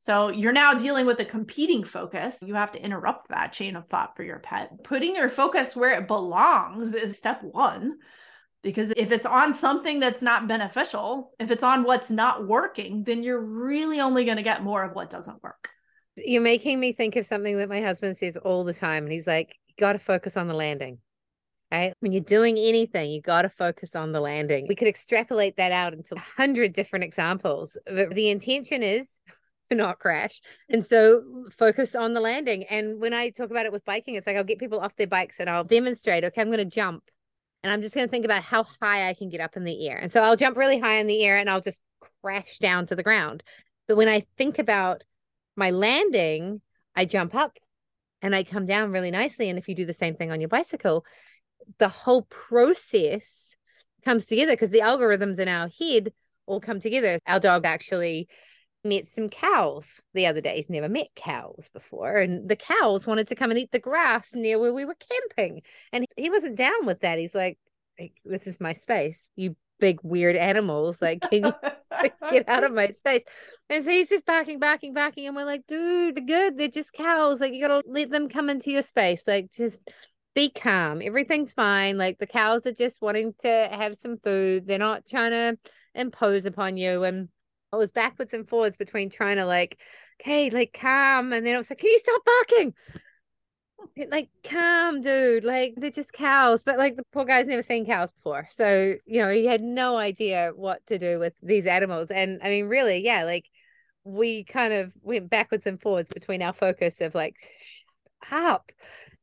So 0.00 0.30
you're 0.30 0.52
now 0.52 0.74
dealing 0.74 1.06
with 1.06 1.18
a 1.20 1.24
competing 1.24 1.84
focus. 1.84 2.38
You 2.44 2.54
have 2.54 2.72
to 2.72 2.82
interrupt 2.82 3.28
that 3.28 3.52
chain 3.52 3.76
of 3.76 3.88
thought 3.88 4.16
for 4.16 4.22
your 4.22 4.38
pet. 4.38 4.70
Putting 4.84 5.16
your 5.16 5.28
focus 5.28 5.74
where 5.74 5.98
it 5.98 6.06
belongs 6.06 6.94
is 6.94 7.18
step 7.18 7.42
one. 7.42 7.98
Because 8.62 8.92
if 8.96 9.12
it's 9.12 9.26
on 9.26 9.54
something 9.54 10.00
that's 10.00 10.22
not 10.22 10.48
beneficial, 10.48 11.32
if 11.38 11.50
it's 11.50 11.62
on 11.62 11.84
what's 11.84 12.10
not 12.10 12.46
working, 12.46 13.04
then 13.04 13.22
you're 13.22 13.44
really 13.44 14.00
only 14.00 14.24
going 14.24 14.36
to 14.36 14.42
get 14.42 14.64
more 14.64 14.82
of 14.82 14.94
what 14.94 15.10
doesn't 15.10 15.42
work. 15.42 15.68
You're 16.16 16.42
making 16.42 16.80
me 16.80 16.92
think 16.92 17.16
of 17.16 17.26
something 17.26 17.56
that 17.58 17.68
my 17.68 17.80
husband 17.80 18.18
says 18.18 18.36
all 18.36 18.64
the 18.64 18.74
time. 18.74 19.04
And 19.04 19.12
he's 19.12 19.26
like, 19.26 19.54
you 19.68 19.74
got 19.78 19.92
to 19.92 20.00
focus 20.00 20.36
on 20.36 20.48
the 20.48 20.54
landing. 20.54 20.98
Right? 21.70 21.92
When 22.00 22.12
you're 22.12 22.22
doing 22.22 22.56
anything, 22.56 23.10
you 23.10 23.20
got 23.20 23.42
to 23.42 23.50
focus 23.50 23.94
on 23.94 24.12
the 24.12 24.20
landing. 24.20 24.66
We 24.68 24.74
could 24.74 24.88
extrapolate 24.88 25.58
that 25.58 25.70
out 25.70 25.92
into 25.92 26.14
a 26.14 26.18
hundred 26.18 26.72
different 26.72 27.04
examples. 27.04 27.76
But 27.86 28.10
the 28.10 28.30
intention 28.30 28.82
is 28.82 29.10
to 29.68 29.74
not 29.74 29.98
crash. 29.98 30.40
And 30.68 30.84
so 30.84 31.22
focus 31.56 31.94
on 31.94 32.14
the 32.14 32.20
landing. 32.20 32.64
And 32.64 33.00
when 33.00 33.14
I 33.14 33.30
talk 33.30 33.50
about 33.50 33.66
it 33.66 33.72
with 33.72 33.84
biking, 33.84 34.14
it's 34.14 34.26
like 34.26 34.36
I'll 34.36 34.44
get 34.44 34.58
people 34.58 34.80
off 34.80 34.96
their 34.96 35.06
bikes 35.06 35.40
and 35.40 35.48
I'll 35.48 35.64
demonstrate, 35.64 36.24
okay, 36.24 36.40
I'm 36.40 36.48
going 36.48 36.58
to 36.58 36.64
jump. 36.64 37.04
And 37.62 37.72
I'm 37.72 37.82
just 37.82 37.94
going 37.94 38.06
to 38.06 38.10
think 38.10 38.24
about 38.24 38.42
how 38.42 38.64
high 38.80 39.08
I 39.08 39.14
can 39.14 39.28
get 39.28 39.40
up 39.40 39.56
in 39.56 39.64
the 39.64 39.88
air. 39.88 39.96
And 39.96 40.10
so 40.10 40.22
I'll 40.22 40.36
jump 40.36 40.56
really 40.56 40.78
high 40.78 40.98
in 40.98 41.06
the 41.06 41.24
air 41.24 41.38
and 41.38 41.50
I'll 41.50 41.60
just 41.60 41.82
crash 42.22 42.58
down 42.58 42.86
to 42.86 42.96
the 42.96 43.02
ground. 43.02 43.42
But 43.88 43.96
when 43.96 44.08
I 44.08 44.24
think 44.36 44.58
about 44.58 45.02
my 45.56 45.70
landing, 45.70 46.60
I 46.94 47.04
jump 47.04 47.34
up 47.34 47.58
and 48.22 48.34
I 48.34 48.44
come 48.44 48.66
down 48.66 48.92
really 48.92 49.10
nicely. 49.10 49.48
And 49.48 49.58
if 49.58 49.68
you 49.68 49.74
do 49.74 49.86
the 49.86 49.92
same 49.92 50.14
thing 50.14 50.30
on 50.30 50.40
your 50.40 50.48
bicycle, 50.48 51.04
the 51.78 51.88
whole 51.88 52.22
process 52.22 53.56
comes 54.04 54.26
together 54.26 54.52
because 54.52 54.70
the 54.70 54.80
algorithms 54.80 55.38
in 55.38 55.48
our 55.48 55.68
head 55.68 56.12
all 56.46 56.60
come 56.60 56.80
together. 56.80 57.18
Our 57.26 57.40
dog 57.40 57.64
actually 57.64 58.28
met 58.84 59.08
some 59.08 59.28
cows 59.28 60.00
the 60.14 60.26
other 60.26 60.40
day. 60.40 60.56
He's 60.56 60.70
never 60.70 60.88
met 60.88 61.08
cows 61.16 61.70
before. 61.72 62.16
And 62.16 62.48
the 62.48 62.56
cows 62.56 63.06
wanted 63.06 63.28
to 63.28 63.34
come 63.34 63.50
and 63.50 63.58
eat 63.58 63.72
the 63.72 63.78
grass 63.78 64.32
near 64.34 64.58
where 64.58 64.72
we 64.72 64.84
were 64.84 64.96
camping. 64.96 65.62
And 65.92 66.06
he 66.16 66.30
wasn't 66.30 66.56
down 66.56 66.86
with 66.86 67.00
that. 67.00 67.18
He's 67.18 67.34
like, 67.34 67.58
this 68.24 68.46
is 68.46 68.60
my 68.60 68.72
space. 68.72 69.30
You 69.36 69.56
big 69.80 70.00
weird 70.02 70.36
animals. 70.36 71.00
Like, 71.02 71.22
can 71.22 71.44
you 71.44 71.52
get 72.30 72.48
out 72.48 72.64
of 72.64 72.72
my 72.72 72.90
space? 72.90 73.22
And 73.68 73.84
so 73.84 73.90
he's 73.90 74.08
just 74.08 74.26
barking, 74.26 74.58
barking, 74.58 74.94
barking. 74.94 75.26
And 75.26 75.36
we're 75.36 75.44
like, 75.44 75.66
dude, 75.66 76.26
good. 76.26 76.56
They're 76.56 76.68
just 76.68 76.92
cows. 76.92 77.40
Like, 77.40 77.52
you 77.54 77.60
gotta 77.60 77.82
let 77.86 78.10
them 78.10 78.28
come 78.28 78.48
into 78.48 78.70
your 78.70 78.82
space. 78.82 79.24
Like, 79.26 79.50
just 79.50 79.88
be 80.38 80.50
calm. 80.50 81.02
Everything's 81.02 81.52
fine. 81.52 81.98
Like 81.98 82.18
the 82.18 82.26
cows 82.26 82.64
are 82.64 82.72
just 82.72 83.02
wanting 83.02 83.34
to 83.40 83.68
have 83.72 83.96
some 83.96 84.18
food. 84.18 84.68
They're 84.68 84.78
not 84.78 85.04
trying 85.04 85.32
to 85.32 85.58
impose 85.96 86.44
upon 86.44 86.76
you. 86.76 87.02
And 87.02 87.28
I 87.72 87.76
was 87.76 87.90
backwards 87.90 88.32
and 88.32 88.48
forwards 88.48 88.76
between 88.76 89.10
trying 89.10 89.36
to 89.36 89.44
like, 89.44 89.78
okay, 90.20 90.50
like 90.50 90.76
calm. 90.78 91.32
And 91.32 91.46
then 91.46 91.54
I 91.54 91.58
was 91.58 91.70
like, 91.70 91.78
can 91.78 91.90
you 91.90 91.98
stop 91.98 92.22
barking? 92.24 92.74
like 94.10 94.28
calm 94.44 95.00
dude 95.00 95.44
like 95.44 95.74
they're 95.76 95.90
just 95.90 96.12
cows 96.12 96.62
but 96.62 96.78
like 96.78 96.96
the 96.96 97.02
poor 97.12 97.24
guy's 97.24 97.46
never 97.46 97.62
seen 97.62 97.86
cows 97.86 98.10
before 98.12 98.48
so 98.50 98.94
you 99.06 99.20
know 99.20 99.28
he 99.28 99.46
had 99.46 99.60
no 99.60 99.96
idea 99.96 100.52
what 100.54 100.84
to 100.86 100.98
do 100.98 101.18
with 101.18 101.32
these 101.42 101.66
animals 101.66 102.10
and 102.10 102.40
i 102.42 102.48
mean 102.48 102.66
really 102.66 102.98
yeah 102.98 103.24
like 103.24 103.44
we 104.04 104.44
kind 104.44 104.72
of 104.72 104.92
went 105.02 105.28
backwards 105.28 105.66
and 105.66 105.80
forwards 105.80 106.10
between 106.12 106.42
our 106.42 106.52
focus 106.52 107.00
of 107.00 107.14
like 107.14 107.36
shut 108.24 108.42
up 108.44 108.72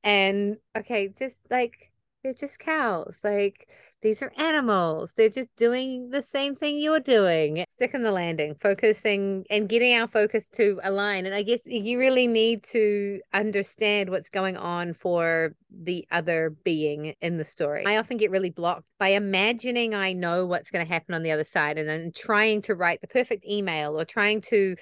and 0.04 0.58
okay 0.78 1.10
just 1.18 1.38
like 1.50 1.92
they're 2.24 2.34
just 2.34 2.60
cows 2.60 3.20
like 3.24 3.68
these 4.02 4.22
are 4.22 4.32
animals. 4.38 5.12
They're 5.18 5.30
just 5.30 5.50
doing 5.58 6.10
the 6.10 6.24
same 6.32 6.56
thing 6.56 6.78
you're 6.78 7.00
doing. 7.00 7.66
Stick 7.74 7.94
in 7.94 8.04
the 8.04 8.12
landing, 8.12 8.56
focusing 8.62 9.46
and 9.50 9.68
getting 9.68 9.96
our 9.96 10.08
focus 10.08 10.48
to 10.56 10.80
align. 10.84 11.26
And 11.26 11.34
I 11.34 11.42
guess 11.42 11.62
you 11.66 11.98
really 11.98 12.28
need 12.28 12.64
to 12.72 13.20
understand 13.34 14.10
what's 14.10 14.30
going 14.30 14.58
on 14.58 14.94
for 14.94 15.56
the 15.72 16.06
other 16.12 16.56
being 16.64 17.16
in 17.20 17.38
the 17.38 17.46
story. 17.46 17.84
I 17.86 17.98
often 17.98 18.18
get 18.18 18.32
really 18.32 18.52
blocked 18.52 18.86
by 19.00 19.10
imagining 19.10 19.96
I 19.96 20.14
know 20.14 20.46
what's 20.46 20.70
going 20.70 20.86
to 20.86 20.92
happen 20.92 21.16
on 21.16 21.24
the 21.24 21.32
other 21.32 21.44
side 21.44 21.78
and 21.78 21.90
then 21.90 22.12
trying 22.16 22.62
to 22.64 22.76
write 22.76 23.02
the 23.02 23.08
perfect 23.08 23.46
email 23.46 24.00
or 24.00 24.06
trying 24.06 24.42
to 24.42 24.76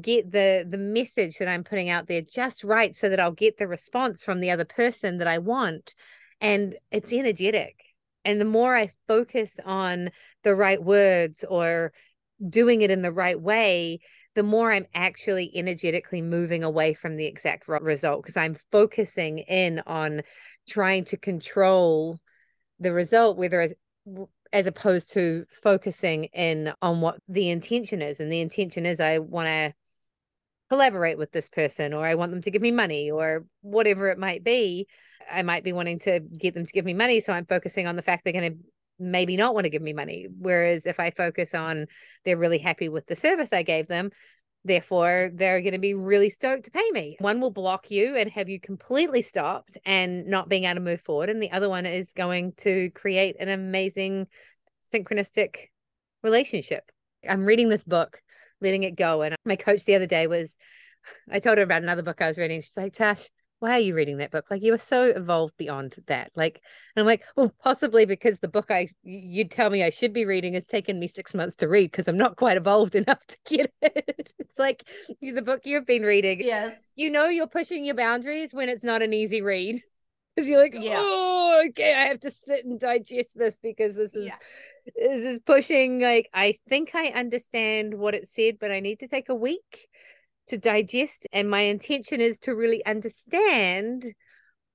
get 0.00 0.32
the 0.32 0.66
the 0.68 0.78
message 0.78 1.38
that 1.38 1.46
I'm 1.46 1.62
putting 1.62 1.88
out 1.88 2.08
there 2.08 2.22
just 2.22 2.64
right 2.64 2.96
so 2.96 3.08
that 3.08 3.20
I'll 3.20 3.30
get 3.30 3.58
the 3.58 3.68
response 3.68 4.24
from 4.24 4.40
the 4.40 4.50
other 4.50 4.64
person 4.64 5.18
that 5.18 5.28
I 5.28 5.38
want 5.38 5.94
and 6.40 6.74
it's 6.90 7.12
energetic 7.12 7.83
and 8.24 8.40
the 8.40 8.44
more 8.44 8.76
I 8.76 8.92
focus 9.06 9.58
on 9.64 10.10
the 10.42 10.54
right 10.54 10.82
words 10.82 11.44
or 11.48 11.92
doing 12.48 12.82
it 12.82 12.90
in 12.90 13.02
the 13.02 13.12
right 13.12 13.40
way, 13.40 14.00
the 14.34 14.42
more 14.42 14.72
I'm 14.72 14.86
actually 14.94 15.50
energetically 15.54 16.22
moving 16.22 16.64
away 16.64 16.94
from 16.94 17.16
the 17.16 17.26
exact 17.26 17.68
result 17.68 18.22
because 18.22 18.36
I'm 18.36 18.56
focusing 18.72 19.38
in 19.40 19.80
on 19.86 20.22
trying 20.68 21.04
to 21.06 21.16
control 21.16 22.18
the 22.80 22.92
result, 22.92 23.36
whether 23.36 23.60
as, 23.60 23.74
as 24.52 24.66
opposed 24.66 25.12
to 25.12 25.46
focusing 25.62 26.24
in 26.24 26.72
on 26.82 27.00
what 27.00 27.18
the 27.28 27.50
intention 27.50 28.02
is. 28.02 28.18
And 28.18 28.32
the 28.32 28.40
intention 28.40 28.86
is 28.86 28.98
I 28.98 29.18
want 29.18 29.46
to 29.46 29.74
collaborate 30.68 31.18
with 31.18 31.30
this 31.30 31.48
person 31.48 31.92
or 31.92 32.04
I 32.04 32.16
want 32.16 32.32
them 32.32 32.42
to 32.42 32.50
give 32.50 32.62
me 32.62 32.72
money 32.72 33.10
or 33.10 33.44
whatever 33.60 34.08
it 34.08 34.18
might 34.18 34.42
be. 34.42 34.88
I 35.30 35.42
might 35.42 35.64
be 35.64 35.72
wanting 35.72 35.98
to 36.00 36.20
get 36.20 36.54
them 36.54 36.66
to 36.66 36.72
give 36.72 36.84
me 36.84 36.94
money. 36.94 37.20
So 37.20 37.32
I'm 37.32 37.46
focusing 37.46 37.86
on 37.86 37.96
the 37.96 38.02
fact 38.02 38.24
they're 38.24 38.32
going 38.32 38.52
to 38.52 38.58
maybe 38.98 39.36
not 39.36 39.54
want 39.54 39.64
to 39.64 39.70
give 39.70 39.82
me 39.82 39.92
money. 39.92 40.26
Whereas 40.38 40.86
if 40.86 41.00
I 41.00 41.10
focus 41.10 41.54
on 41.54 41.86
they're 42.24 42.36
really 42.36 42.58
happy 42.58 42.88
with 42.88 43.06
the 43.06 43.16
service 43.16 43.52
I 43.52 43.62
gave 43.62 43.88
them, 43.88 44.10
therefore 44.64 45.30
they're 45.34 45.60
going 45.60 45.72
to 45.72 45.78
be 45.78 45.94
really 45.94 46.30
stoked 46.30 46.64
to 46.64 46.70
pay 46.70 46.90
me. 46.92 47.16
One 47.20 47.40
will 47.40 47.50
block 47.50 47.90
you 47.90 48.16
and 48.16 48.30
have 48.30 48.48
you 48.48 48.60
completely 48.60 49.22
stopped 49.22 49.76
and 49.84 50.26
not 50.26 50.48
being 50.48 50.64
able 50.64 50.76
to 50.76 50.80
move 50.80 51.00
forward. 51.02 51.28
And 51.28 51.42
the 51.42 51.52
other 51.52 51.68
one 51.68 51.86
is 51.86 52.12
going 52.12 52.52
to 52.58 52.90
create 52.90 53.36
an 53.40 53.48
amazing 53.48 54.26
synchronistic 54.92 55.56
relationship. 56.22 56.90
I'm 57.28 57.44
reading 57.44 57.68
this 57.68 57.84
book, 57.84 58.20
letting 58.60 58.84
it 58.84 58.96
go. 58.96 59.22
And 59.22 59.36
my 59.44 59.56
coach 59.56 59.84
the 59.84 59.96
other 59.96 60.06
day 60.06 60.26
was, 60.26 60.56
I 61.30 61.40
told 61.40 61.58
her 61.58 61.64
about 61.64 61.82
another 61.82 62.02
book 62.02 62.22
I 62.22 62.28
was 62.28 62.38
reading. 62.38 62.60
She's 62.60 62.76
like, 62.76 62.94
Tash, 62.94 63.28
why 63.60 63.76
are 63.76 63.80
you 63.80 63.94
reading 63.94 64.18
that 64.18 64.30
book? 64.30 64.46
Like 64.50 64.62
you 64.62 64.74
are 64.74 64.78
so 64.78 65.04
evolved 65.04 65.56
beyond 65.56 65.94
that. 66.06 66.30
Like, 66.34 66.60
and 66.94 67.02
I'm 67.02 67.06
like, 67.06 67.24
well, 67.36 67.52
possibly 67.62 68.04
because 68.04 68.40
the 68.40 68.48
book 68.48 68.70
I 68.70 68.88
you'd 69.02 69.50
tell 69.50 69.70
me 69.70 69.82
I 69.82 69.90
should 69.90 70.12
be 70.12 70.24
reading 70.24 70.54
has 70.54 70.66
taken 70.66 70.98
me 71.00 71.08
six 71.08 71.34
months 71.34 71.56
to 71.56 71.68
read 71.68 71.90
because 71.90 72.08
I'm 72.08 72.18
not 72.18 72.36
quite 72.36 72.56
evolved 72.56 72.94
enough 72.94 73.24
to 73.26 73.38
get 73.46 73.72
it. 73.82 74.32
it's 74.38 74.58
like 74.58 74.84
the 75.20 75.40
book 75.40 75.62
you've 75.64 75.86
been 75.86 76.02
reading. 76.02 76.40
Yes. 76.40 76.76
You 76.94 77.10
know 77.10 77.28
you're 77.28 77.46
pushing 77.46 77.84
your 77.84 77.94
boundaries 77.94 78.52
when 78.52 78.68
it's 78.68 78.84
not 78.84 79.02
an 79.02 79.12
easy 79.12 79.42
read. 79.42 79.82
Because 80.36 80.50
you're 80.50 80.60
like, 80.60 80.74
yeah. 80.76 80.96
oh, 80.98 81.62
okay, 81.68 81.94
I 81.94 82.06
have 82.06 82.18
to 82.18 82.30
sit 82.32 82.64
and 82.64 82.80
digest 82.80 83.28
this 83.36 83.56
because 83.62 83.94
this 83.94 84.16
is 84.16 84.26
yeah. 84.26 84.34
this 84.96 85.20
is 85.20 85.38
pushing. 85.46 86.00
Like, 86.00 86.28
I 86.34 86.58
think 86.68 86.90
I 86.92 87.10
understand 87.10 87.94
what 87.94 88.14
it 88.14 88.28
said, 88.28 88.58
but 88.58 88.72
I 88.72 88.80
need 88.80 88.98
to 88.98 89.06
take 89.06 89.28
a 89.28 89.34
week 89.36 89.86
to 90.48 90.58
digest. 90.58 91.26
And 91.32 91.48
my 91.48 91.62
intention 91.62 92.20
is 92.20 92.38
to 92.40 92.54
really 92.54 92.84
understand 92.84 94.14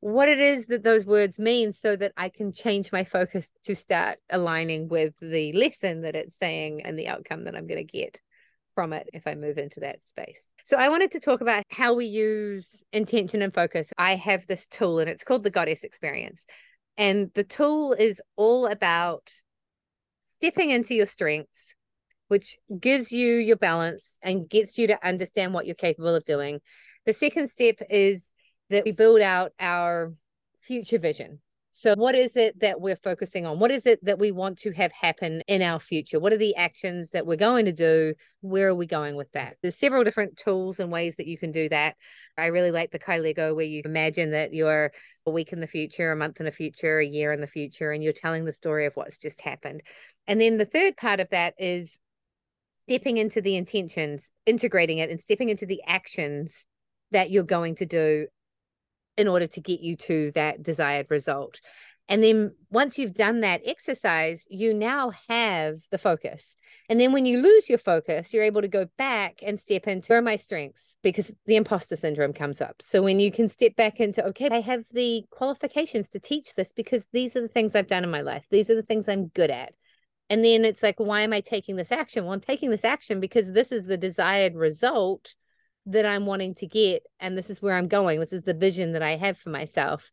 what 0.02 0.30
it 0.30 0.40
is 0.40 0.66
that 0.68 0.84
those 0.84 1.06
words 1.06 1.40
mean 1.40 1.74
so 1.74 1.96
that 1.96 2.14
I 2.16 2.30
can 2.30 2.54
change 2.54 2.92
my 2.92 3.04
focus 3.04 3.52
to 3.64 3.76
start 3.76 4.20
aligning 4.30 4.88
with 4.88 5.14
the 5.22 5.52
lesson 5.54 6.02
that 6.02 6.16
it's 6.16 6.38
saying 6.38 6.84
and 6.84 6.98
the 6.98 7.08
outcome 7.08 7.44
that 7.46 7.56
I'm 7.56 7.68
going 7.68 7.86
to 7.86 7.92
get 7.92 8.20
from 8.76 8.94
it 8.94 9.10
if 9.12 9.28
I 9.28 9.36
move 9.36 9.58
into 9.58 9.82
that 9.82 10.02
space. 10.04 10.42
So 10.64 10.78
I 10.78 10.88
wanted 10.88 11.12
to 11.12 11.20
talk 11.20 11.42
about 11.42 11.64
how 11.70 11.96
we 11.96 12.06
use 12.06 12.82
intention 12.94 13.42
and 13.42 13.54
focus. 13.54 13.92
I 13.98 14.16
have 14.16 14.48
this 14.48 14.68
tool 14.68 15.00
and 15.00 15.10
it's 15.10 15.26
called 15.26 15.44
the 15.44 15.50
Goddess 15.50 15.84
Experience. 15.84 16.46
And 16.96 17.30
the 17.36 17.44
tool 17.44 17.92
is 17.94 18.22
all 18.38 18.68
about 18.68 19.30
stepping 20.36 20.70
into 20.70 20.96
your 20.96 21.08
strengths, 21.08 21.74
which 22.30 22.58
gives 22.80 23.12
you 23.12 23.36
your 23.36 23.58
balance 23.58 24.18
and 24.22 24.50
gets 24.50 24.78
you 24.78 24.88
to 24.88 25.08
understand 25.08 25.54
what 25.54 25.66
you're 25.66 25.76
capable 25.76 26.16
of 26.16 26.24
doing. 26.26 26.62
The 27.06 27.14
second 27.14 27.50
step 27.50 27.76
is 27.90 28.26
that 28.70 28.86
we 28.86 28.92
build 28.92 29.22
out 29.22 29.52
our 29.60 30.14
future 30.62 31.00
vision. 31.00 31.40
So, 31.72 31.96
what 31.96 32.14
is 32.16 32.36
it 32.36 32.60
that 32.60 32.82
we're 32.82 32.98
focusing 32.98 33.46
on? 33.46 33.60
What 33.60 33.72
is 33.72 33.86
it 33.86 34.04
that 34.04 34.20
we 34.20 34.32
want 34.32 34.60
to 34.60 34.72
have 34.74 34.92
happen 34.92 35.42
in 35.48 35.62
our 35.62 35.80
future? 35.80 36.20
What 36.20 36.34
are 36.34 36.38
the 36.38 36.56
actions 36.56 37.12
that 37.12 37.26
we're 37.26 37.38
going 37.38 37.66
to 37.66 37.72
do? 37.72 38.16
Where 38.42 38.70
are 38.70 38.76
we 38.76 38.86
going 38.86 39.16
with 39.16 39.32
that? 39.32 39.56
There's 39.62 39.78
several 39.78 40.04
different 40.04 40.38
tools 40.38 40.80
and 40.80 40.92
ways 40.92 41.16
that 41.18 41.28
you 41.28 41.38
can 41.38 41.52
do 41.52 41.70
that. 41.70 41.96
I 42.38 42.48
really 42.48 42.72
like 42.72 42.92
the 42.92 43.00
KYLEGO, 43.00 43.56
where 43.56 43.66
you 43.66 43.82
imagine 43.86 44.32
that 44.32 44.54
you're 44.54 44.92
a 45.26 45.32
week 45.32 45.54
in 45.54 45.62
the 45.62 45.68
future, 45.68 46.12
a 46.12 46.16
month 46.16 46.40
in 46.40 46.46
the 46.46 46.52
future, 46.52 47.00
a 47.00 47.06
year 47.06 47.32
in 47.32 47.40
the 47.40 47.48
future, 47.48 47.92
and 47.92 48.04
you're 48.04 48.14
telling 48.14 48.46
the 48.46 48.52
story 48.52 48.86
of 48.86 48.96
what's 48.96 49.18
just 49.18 49.40
happened. 49.42 49.82
And 50.28 50.42
then 50.42 50.58
the 50.58 50.66
third 50.66 50.98
part 50.98 51.20
of 51.20 51.30
that 51.30 51.54
is 51.58 52.00
stepping 52.90 53.18
into 53.18 53.40
the 53.40 53.56
intentions, 53.56 54.32
integrating 54.48 54.98
it, 54.98 55.12
and 55.12 55.22
stepping 55.22 55.50
into 55.50 55.68
the 55.68 55.82
actions 55.86 56.66
that 57.12 57.30
you're 57.30 57.44
going 57.44 57.76
to 57.76 57.86
do 57.86 58.26
in 59.16 59.28
order 59.28 59.46
to 59.46 59.62
get 59.62 59.80
you 59.80 59.96
to 59.96 60.32
that 60.34 60.64
desired 60.64 61.06
result. 61.12 61.62
And 62.08 62.24
then 62.24 62.56
once 62.72 62.98
you've 62.98 63.14
done 63.14 63.42
that 63.42 63.62
exercise, 63.64 64.48
you 64.50 64.74
now 64.74 65.12
have 65.28 65.82
the 65.92 66.00
focus. 66.00 66.56
And 66.90 67.00
then 67.00 67.14
when 67.14 67.28
you 67.28 67.44
lose 67.44 67.70
your 67.70 67.78
focus, 67.78 68.34
you're 68.34 68.44
able 68.44 68.62
to 68.62 68.68
go 68.68 68.88
back 68.98 69.42
and 69.46 69.60
step 69.60 69.88
into 69.88 70.08
where 70.08 70.18
are 70.18 70.24
my 70.24 70.38
strengths 70.38 70.98
because 71.04 71.32
the 71.46 71.58
imposter 71.58 71.96
syndrome 71.96 72.34
comes 72.34 72.60
up. 72.60 72.82
So 72.82 73.04
when 73.04 73.20
you 73.20 73.32
can 73.32 73.48
step 73.48 73.76
back 73.76 74.00
into, 74.00 74.26
okay, 74.30 74.50
I 74.50 74.62
have 74.62 74.86
the 74.92 75.26
qualifications 75.30 76.10
to 76.10 76.20
teach 76.20 76.56
this 76.56 76.72
because 76.72 77.06
these 77.14 77.36
are 77.36 77.42
the 77.42 77.48
things 77.48 77.76
I've 77.76 77.86
done 77.86 78.04
in 78.04 78.10
my 78.10 78.22
life, 78.22 78.48
these 78.50 78.72
are 78.72 78.76
the 78.76 78.82
things 78.82 79.08
I'm 79.08 79.28
good 79.28 79.52
at. 79.52 79.76
And 80.30 80.46
then 80.46 80.64
it's 80.64 80.84
like, 80.84 80.96
why 80.98 81.22
am 81.22 81.34
I 81.34 81.42
taking 81.42 81.76
this 81.76 81.92
action? 81.92 82.24
Well, 82.24 82.34
I'm 82.34 82.40
taking 82.40 82.70
this 82.70 82.86
action 82.86 83.20
because 83.20 83.52
this 83.52 83.72
is 83.72 83.86
the 83.86 83.98
desired 83.98 84.56
result 84.56 85.34
that 85.88 86.06
I'm 86.06 86.26
wanting 86.26 86.54
to 86.56 86.68
get. 86.68 87.04
And 87.20 87.38
this 87.38 87.50
is 87.50 87.62
where 87.62 87.76
I'm 87.76 87.88
going. 87.88 88.20
This 88.20 88.34
is 88.34 88.44
the 88.44 88.54
vision 88.54 88.94
that 88.94 89.02
I 89.02 89.16
have 89.16 89.38
for 89.38 89.50
myself. 89.50 90.12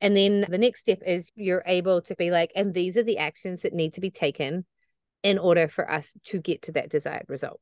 And 0.00 0.16
then 0.16 0.46
the 0.48 0.58
next 0.58 0.80
step 0.80 1.00
is 1.04 1.32
you're 1.34 1.64
able 1.66 2.00
to 2.02 2.14
be 2.14 2.30
like, 2.30 2.52
and 2.54 2.72
these 2.72 2.96
are 2.96 3.02
the 3.02 3.18
actions 3.18 3.62
that 3.62 3.74
need 3.74 3.94
to 3.94 4.00
be 4.00 4.10
taken 4.10 4.64
in 5.22 5.38
order 5.38 5.68
for 5.68 5.90
us 5.90 6.12
to 6.26 6.40
get 6.40 6.62
to 6.62 6.72
that 6.72 6.88
desired 6.88 7.26
result. 7.28 7.60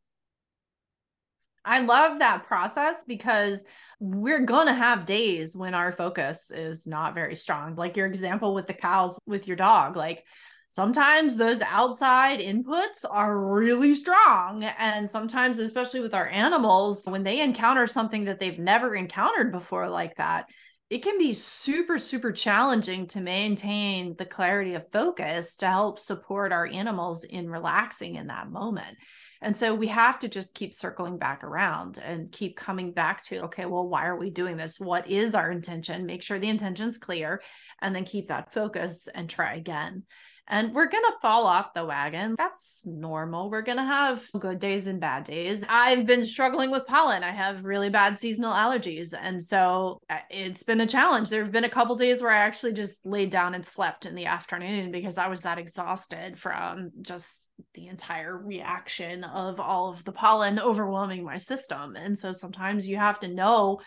I 1.64 1.80
love 1.80 2.20
that 2.20 2.46
process 2.46 3.04
because 3.08 3.64
we're 3.98 4.44
going 4.44 4.68
to 4.68 4.74
have 4.74 5.06
days 5.06 5.56
when 5.56 5.74
our 5.74 5.90
focus 5.90 6.52
is 6.52 6.86
not 6.86 7.14
very 7.14 7.34
strong. 7.34 7.74
Like 7.74 7.96
your 7.96 8.06
example 8.06 8.54
with 8.54 8.66
the 8.66 8.74
cows 8.74 9.18
with 9.26 9.48
your 9.48 9.56
dog. 9.56 9.96
Like 9.96 10.22
sometimes 10.68 11.36
those 11.36 11.60
outside 11.62 12.40
inputs 12.40 13.04
are 13.08 13.38
really 13.38 13.94
strong. 13.94 14.64
And 14.64 15.08
sometimes, 15.08 15.58
especially 15.58 16.00
with 16.00 16.14
our 16.14 16.28
animals, 16.28 17.04
when 17.06 17.22
they 17.22 17.40
encounter 17.40 17.86
something 17.86 18.24
that 18.24 18.40
they've 18.40 18.58
never 18.58 18.94
encountered 18.94 19.52
before, 19.52 19.88
like 19.88 20.16
that, 20.16 20.46
it 20.88 21.02
can 21.02 21.18
be 21.18 21.32
super, 21.32 21.98
super 21.98 22.30
challenging 22.30 23.08
to 23.08 23.20
maintain 23.20 24.14
the 24.16 24.24
clarity 24.24 24.74
of 24.74 24.90
focus 24.92 25.56
to 25.56 25.66
help 25.66 25.98
support 25.98 26.52
our 26.52 26.66
animals 26.66 27.24
in 27.24 27.50
relaxing 27.50 28.14
in 28.14 28.28
that 28.28 28.50
moment. 28.50 28.96
And 29.42 29.56
so 29.56 29.74
we 29.74 29.88
have 29.88 30.20
to 30.20 30.28
just 30.28 30.54
keep 30.54 30.72
circling 30.72 31.18
back 31.18 31.44
around 31.44 31.98
and 31.98 32.32
keep 32.32 32.56
coming 32.56 32.92
back 32.92 33.24
to, 33.24 33.44
okay, 33.44 33.66
well, 33.66 33.86
why 33.86 34.06
are 34.06 34.16
we 34.16 34.30
doing 34.30 34.56
this? 34.56 34.80
What 34.80 35.10
is 35.10 35.34
our 35.34 35.50
intention? 35.50 36.06
Make 36.06 36.22
sure 36.22 36.38
the 36.38 36.48
intention's 36.48 36.98
clear 36.98 37.42
and 37.82 37.94
then 37.94 38.04
keep 38.04 38.28
that 38.28 38.52
focus 38.52 39.08
and 39.12 39.28
try 39.28 39.54
again 39.54 40.04
and 40.48 40.72
we're 40.74 40.88
going 40.88 41.04
to 41.04 41.18
fall 41.20 41.46
off 41.46 41.74
the 41.74 41.84
wagon. 41.84 42.34
That's 42.38 42.82
normal. 42.86 43.50
We're 43.50 43.62
going 43.62 43.78
to 43.78 43.84
have 43.84 44.24
good 44.38 44.60
days 44.60 44.86
and 44.86 45.00
bad 45.00 45.24
days. 45.24 45.64
I've 45.68 46.06
been 46.06 46.24
struggling 46.24 46.70
with 46.70 46.86
pollen. 46.86 47.24
I 47.24 47.32
have 47.32 47.64
really 47.64 47.90
bad 47.90 48.16
seasonal 48.16 48.52
allergies. 48.52 49.12
And 49.18 49.42
so 49.42 50.00
uh, 50.08 50.18
it's 50.30 50.62
been 50.62 50.80
a 50.80 50.86
challenge. 50.86 51.30
There 51.30 51.42
have 51.42 51.52
been 51.52 51.64
a 51.64 51.70
couple 51.70 51.96
days 51.96 52.22
where 52.22 52.30
I 52.30 52.38
actually 52.38 52.74
just 52.74 53.04
laid 53.04 53.30
down 53.30 53.54
and 53.54 53.66
slept 53.66 54.06
in 54.06 54.14
the 54.14 54.26
afternoon 54.26 54.92
because 54.92 55.18
I 55.18 55.28
was 55.28 55.42
that 55.42 55.58
exhausted 55.58 56.38
from 56.38 56.90
just 57.02 57.50
the 57.74 57.88
entire 57.88 58.36
reaction 58.36 59.24
of 59.24 59.58
all 59.58 59.92
of 59.92 60.04
the 60.04 60.12
pollen 60.12 60.60
overwhelming 60.60 61.24
my 61.24 61.38
system. 61.38 61.96
And 61.96 62.16
so 62.16 62.32
sometimes 62.32 62.86
you 62.86 62.96
have 62.98 63.18
to 63.20 63.28
know 63.28 63.80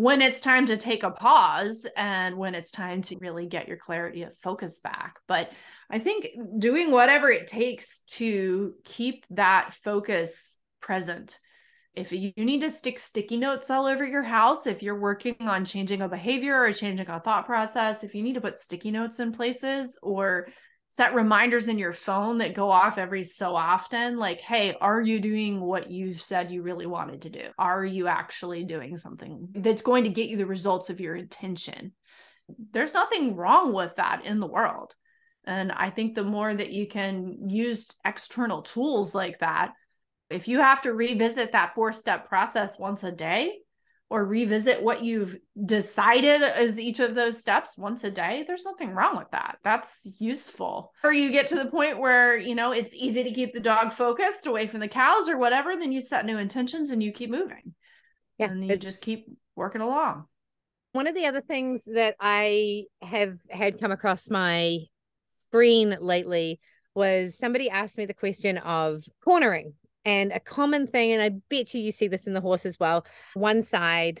when 0.00 0.22
it's 0.22 0.40
time 0.40 0.64
to 0.64 0.78
take 0.78 1.02
a 1.02 1.10
pause 1.10 1.86
and 1.94 2.38
when 2.38 2.54
it's 2.54 2.70
time 2.70 3.02
to 3.02 3.18
really 3.20 3.44
get 3.44 3.68
your 3.68 3.76
clarity 3.76 4.22
of 4.22 4.32
focus 4.38 4.78
back. 4.78 5.18
But 5.28 5.50
I 5.90 5.98
think 5.98 6.28
doing 6.58 6.90
whatever 6.90 7.30
it 7.30 7.46
takes 7.46 8.00
to 8.12 8.72
keep 8.82 9.26
that 9.28 9.74
focus 9.84 10.56
present. 10.80 11.38
If 11.94 12.12
you 12.12 12.32
need 12.38 12.62
to 12.62 12.70
stick 12.70 12.98
sticky 12.98 13.36
notes 13.36 13.68
all 13.68 13.84
over 13.84 14.06
your 14.06 14.22
house, 14.22 14.66
if 14.66 14.82
you're 14.82 14.98
working 14.98 15.36
on 15.40 15.66
changing 15.66 16.00
a 16.00 16.08
behavior 16.08 16.58
or 16.58 16.72
changing 16.72 17.10
a 17.10 17.20
thought 17.20 17.44
process, 17.44 18.02
if 18.02 18.14
you 18.14 18.22
need 18.22 18.36
to 18.36 18.40
put 18.40 18.56
sticky 18.56 18.92
notes 18.92 19.20
in 19.20 19.32
places 19.32 19.98
or 20.02 20.48
set 20.90 21.14
reminders 21.14 21.68
in 21.68 21.78
your 21.78 21.92
phone 21.92 22.38
that 22.38 22.52
go 22.52 22.68
off 22.68 22.98
every 22.98 23.22
so 23.22 23.54
often 23.54 24.18
like 24.18 24.40
hey 24.40 24.74
are 24.80 25.00
you 25.00 25.20
doing 25.20 25.60
what 25.60 25.88
you 25.88 26.14
said 26.14 26.50
you 26.50 26.62
really 26.62 26.86
wanted 26.86 27.22
to 27.22 27.30
do? 27.30 27.44
Are 27.56 27.84
you 27.84 28.08
actually 28.08 28.64
doing 28.64 28.98
something 28.98 29.48
that's 29.52 29.82
going 29.82 30.04
to 30.04 30.10
get 30.10 30.28
you 30.28 30.36
the 30.36 30.46
results 30.46 30.90
of 30.90 31.00
your 31.00 31.14
intention? 31.14 31.92
There's 32.72 32.92
nothing 32.92 33.36
wrong 33.36 33.72
with 33.72 33.94
that 33.96 34.24
in 34.24 34.40
the 34.40 34.48
world. 34.48 34.96
And 35.44 35.70
I 35.70 35.90
think 35.90 36.14
the 36.14 36.24
more 36.24 36.52
that 36.52 36.72
you 36.72 36.88
can 36.88 37.48
use 37.48 37.86
external 38.04 38.62
tools 38.62 39.14
like 39.14 39.38
that, 39.38 39.72
if 40.28 40.48
you 40.48 40.58
have 40.58 40.82
to 40.82 40.92
revisit 40.92 41.52
that 41.52 41.74
four 41.76 41.92
step 41.92 42.28
process 42.28 42.80
once 42.80 43.04
a 43.04 43.12
day 43.12 43.58
or 44.10 44.24
revisit 44.24 44.82
what 44.82 45.04
you've 45.04 45.36
decided 45.64 46.42
as 46.42 46.80
each 46.80 46.98
of 46.98 47.14
those 47.14 47.40
steps 47.40 47.78
once 47.78 48.02
a 48.02 48.10
day, 48.10 48.44
there's 48.44 48.64
nothing 48.64 48.90
wrong 48.90 49.16
with 49.16 49.30
that. 49.30 49.58
That's 49.62 50.06
useful. 50.18 50.92
Or 51.04 51.12
you 51.12 51.30
get 51.30 51.46
to 51.48 51.54
the 51.54 51.70
point 51.70 52.00
where, 52.00 52.36
you 52.36 52.56
know, 52.56 52.72
it's 52.72 52.92
easy 52.92 53.22
to 53.22 53.32
keep 53.32 53.54
the 53.54 53.60
dog 53.60 53.92
focused 53.92 54.48
away 54.48 54.66
from 54.66 54.80
the 54.80 54.88
cows 54.88 55.28
or 55.28 55.38
whatever, 55.38 55.76
then 55.78 55.92
you 55.92 56.00
set 56.00 56.26
new 56.26 56.38
intentions 56.38 56.90
and 56.90 57.00
you 57.00 57.12
keep 57.12 57.30
moving. 57.30 57.74
Yeah. 58.36 58.50
And 58.50 58.66
you 58.66 58.76
just 58.76 59.00
keep 59.00 59.26
working 59.54 59.80
along. 59.80 60.24
One 60.92 61.06
of 61.06 61.14
the 61.14 61.26
other 61.26 61.40
things 61.40 61.84
that 61.84 62.16
I 62.18 62.86
have 63.00 63.36
had 63.48 63.78
come 63.78 63.92
across 63.92 64.28
my 64.28 64.78
screen 65.22 65.96
lately 66.00 66.58
was 66.96 67.38
somebody 67.38 67.70
asked 67.70 67.96
me 67.96 68.06
the 68.06 68.14
question 68.14 68.58
of 68.58 69.04
cornering 69.24 69.74
and 70.10 70.32
a 70.32 70.40
common 70.40 70.86
thing 70.86 71.12
and 71.12 71.22
i 71.22 71.30
bet 71.48 71.72
you 71.74 71.80
you 71.80 71.92
see 71.92 72.08
this 72.08 72.26
in 72.26 72.34
the 72.34 72.40
horse 72.40 72.64
as 72.66 72.78
well 72.78 73.04
one 73.34 73.62
side 73.62 74.18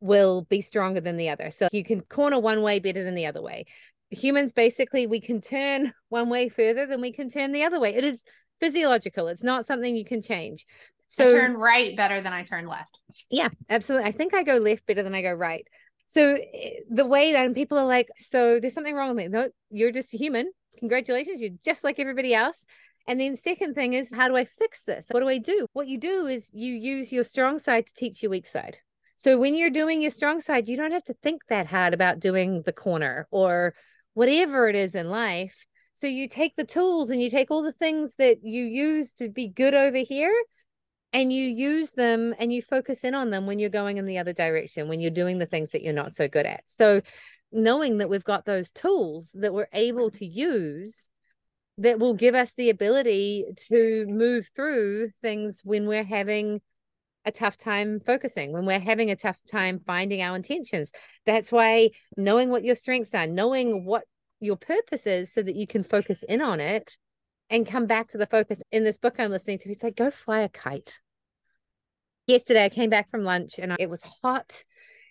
will 0.00 0.42
be 0.48 0.60
stronger 0.60 1.00
than 1.00 1.16
the 1.16 1.28
other. 1.28 1.50
So 1.50 1.68
you 1.72 1.84
can 1.84 2.00
corner 2.02 2.38
one 2.38 2.62
way 2.62 2.78
better 2.78 3.04
than 3.04 3.14
the 3.14 3.26
other 3.26 3.42
way. 3.42 3.66
Humans 4.10 4.52
basically 4.52 5.06
we 5.06 5.20
can 5.20 5.40
turn 5.40 5.92
one 6.08 6.28
way 6.28 6.48
further 6.48 6.86
than 6.86 7.00
we 7.00 7.12
can 7.12 7.28
turn 7.28 7.52
the 7.52 7.64
other 7.64 7.80
way. 7.80 7.94
It 7.94 8.04
is 8.04 8.22
physiological. 8.60 9.28
It's 9.28 9.42
not 9.42 9.66
something 9.66 9.96
you 9.96 10.04
can 10.04 10.22
change. 10.22 10.66
So 11.06 11.26
I 11.26 11.32
turn 11.32 11.54
right 11.56 11.96
better 11.96 12.20
than 12.20 12.32
i 12.32 12.42
turn 12.42 12.66
left. 12.66 12.98
Yeah 13.30 13.48
absolutely. 13.70 14.08
I 14.08 14.12
think 14.12 14.34
i 14.34 14.42
go 14.42 14.56
left 14.56 14.86
better 14.86 15.02
than 15.02 15.14
i 15.14 15.22
go 15.22 15.32
right. 15.32 15.66
So 16.06 16.36
eh, 16.36 16.80
the 16.90 17.06
way 17.06 17.32
that 17.32 17.54
people 17.54 17.78
are 17.78 17.86
like, 17.86 18.08
so 18.16 18.60
there's 18.60 18.74
something 18.74 18.94
wrong 18.94 19.08
with 19.08 19.16
me. 19.16 19.28
No, 19.28 19.48
you're 19.70 19.92
just 19.92 20.14
a 20.14 20.16
human. 20.16 20.50
Congratulations, 20.78 21.40
you're 21.40 21.56
just 21.64 21.82
like 21.82 21.98
everybody 21.98 22.34
else. 22.34 22.64
And 23.08 23.18
then 23.18 23.36
second 23.36 23.72
thing 23.72 23.94
is, 23.94 24.12
how 24.12 24.28
do 24.28 24.36
I 24.36 24.44
fix 24.44 24.84
this? 24.84 25.06
What 25.10 25.20
do 25.20 25.28
I 25.28 25.38
do? 25.38 25.66
What 25.72 25.88
you 25.88 25.98
do 25.98 26.26
is 26.26 26.50
you 26.52 26.74
use 26.74 27.10
your 27.10 27.24
strong 27.24 27.58
side 27.58 27.86
to 27.86 27.94
teach 27.94 28.22
your 28.22 28.30
weak 28.30 28.46
side. 28.46 28.76
So 29.16 29.38
when 29.38 29.54
you're 29.54 29.70
doing 29.70 30.02
your 30.02 30.10
strong 30.10 30.42
side, 30.42 30.68
you 30.68 30.76
don't 30.76 30.92
have 30.92 31.06
to 31.06 31.14
think 31.14 31.40
that 31.48 31.66
hard 31.66 31.94
about 31.94 32.20
doing 32.20 32.62
the 32.66 32.72
corner 32.72 33.26
or 33.30 33.74
whatever 34.12 34.68
it 34.68 34.76
is 34.76 34.94
in 34.94 35.08
life. 35.08 35.66
So 35.94 36.06
you 36.06 36.28
take 36.28 36.54
the 36.54 36.66
tools 36.66 37.08
and 37.08 37.20
you 37.20 37.30
take 37.30 37.50
all 37.50 37.62
the 37.62 37.72
things 37.72 38.12
that 38.18 38.44
you 38.44 38.62
use 38.62 39.14
to 39.14 39.30
be 39.30 39.48
good 39.48 39.74
over 39.74 39.96
here 39.96 40.34
and 41.14 41.32
you 41.32 41.46
use 41.46 41.92
them 41.92 42.34
and 42.38 42.52
you 42.52 42.60
focus 42.60 43.04
in 43.04 43.14
on 43.14 43.30
them 43.30 43.46
when 43.46 43.58
you're 43.58 43.70
going 43.70 43.96
in 43.96 44.04
the 44.04 44.18
other 44.18 44.34
direction 44.34 44.88
when 44.88 45.00
you're 45.00 45.10
doing 45.10 45.38
the 45.38 45.46
things 45.46 45.70
that 45.72 45.82
you're 45.82 45.94
not 45.94 46.12
so 46.12 46.28
good 46.28 46.44
at 46.44 46.60
so 46.66 47.00
knowing 47.50 47.98
that 47.98 48.10
we've 48.10 48.24
got 48.24 48.44
those 48.44 48.70
tools 48.70 49.30
that 49.34 49.54
we're 49.54 49.68
able 49.72 50.10
to 50.10 50.26
use 50.26 51.08
that 51.78 51.98
will 51.98 52.14
give 52.14 52.34
us 52.34 52.52
the 52.56 52.70
ability 52.70 53.44
to 53.68 54.04
move 54.08 54.48
through 54.54 55.10
things 55.22 55.60
when 55.64 55.86
we're 55.86 56.04
having 56.04 56.60
a 57.24 57.32
tough 57.32 57.56
time 57.56 58.00
focusing 58.04 58.52
when 58.52 58.64
we're 58.64 58.78
having 58.80 59.10
a 59.10 59.16
tough 59.16 59.38
time 59.50 59.80
finding 59.86 60.22
our 60.22 60.34
intentions 60.36 60.92
that's 61.26 61.52
why 61.52 61.90
knowing 62.16 62.48
what 62.48 62.64
your 62.64 62.74
strengths 62.74 63.14
are 63.14 63.26
knowing 63.26 63.84
what 63.84 64.04
your 64.40 64.56
purpose 64.56 65.06
is 65.06 65.32
so 65.32 65.42
that 65.42 65.56
you 65.56 65.66
can 65.66 65.82
focus 65.82 66.22
in 66.22 66.40
on 66.40 66.60
it 66.60 66.96
and 67.50 67.66
come 67.66 67.86
back 67.86 68.08
to 68.08 68.18
the 68.18 68.26
focus 68.26 68.62
in 68.72 68.84
this 68.84 68.98
book 68.98 69.16
I'm 69.18 69.30
listening 69.30 69.58
to. 69.58 69.68
He 69.68 69.74
said, 69.74 69.96
go 69.96 70.10
fly 70.10 70.40
a 70.40 70.48
kite. 70.48 71.00
Yesterday, 72.26 72.64
I 72.64 72.68
came 72.68 72.90
back 72.90 73.10
from 73.10 73.24
lunch 73.24 73.58
and 73.58 73.74
it 73.78 73.88
was 73.88 74.02
hot 74.22 74.64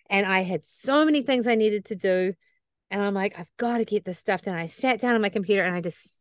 and 0.08 0.24
I 0.24 0.40
had 0.40 0.64
so 0.64 1.04
many 1.04 1.22
things 1.22 1.46
I 1.46 1.56
needed 1.56 1.86
to 1.86 1.96
do. 1.96 2.32
And 2.90 3.02
I'm 3.02 3.12
like, 3.12 3.38
I've 3.38 3.50
got 3.58 3.78
to 3.78 3.84
get 3.84 4.04
this 4.04 4.18
stuff 4.18 4.42
done. 4.42 4.54
I 4.54 4.66
sat 4.66 5.00
down 5.00 5.14
on 5.14 5.20
my 5.20 5.28
computer 5.28 5.62
and 5.62 5.74
I 5.74 5.80
just 5.80 6.17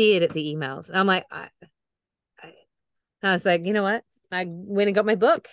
stared 0.00 0.22
at 0.22 0.32
the 0.32 0.54
emails. 0.54 0.90
I'm 0.92 1.06
like, 1.06 1.26
I, 1.30 1.48
I, 2.42 2.52
I 3.22 3.32
was 3.32 3.44
like, 3.44 3.66
you 3.66 3.74
know 3.74 3.82
what? 3.82 4.02
I 4.32 4.46
went 4.48 4.88
and 4.88 4.94
got 4.94 5.04
my 5.04 5.14
book 5.14 5.48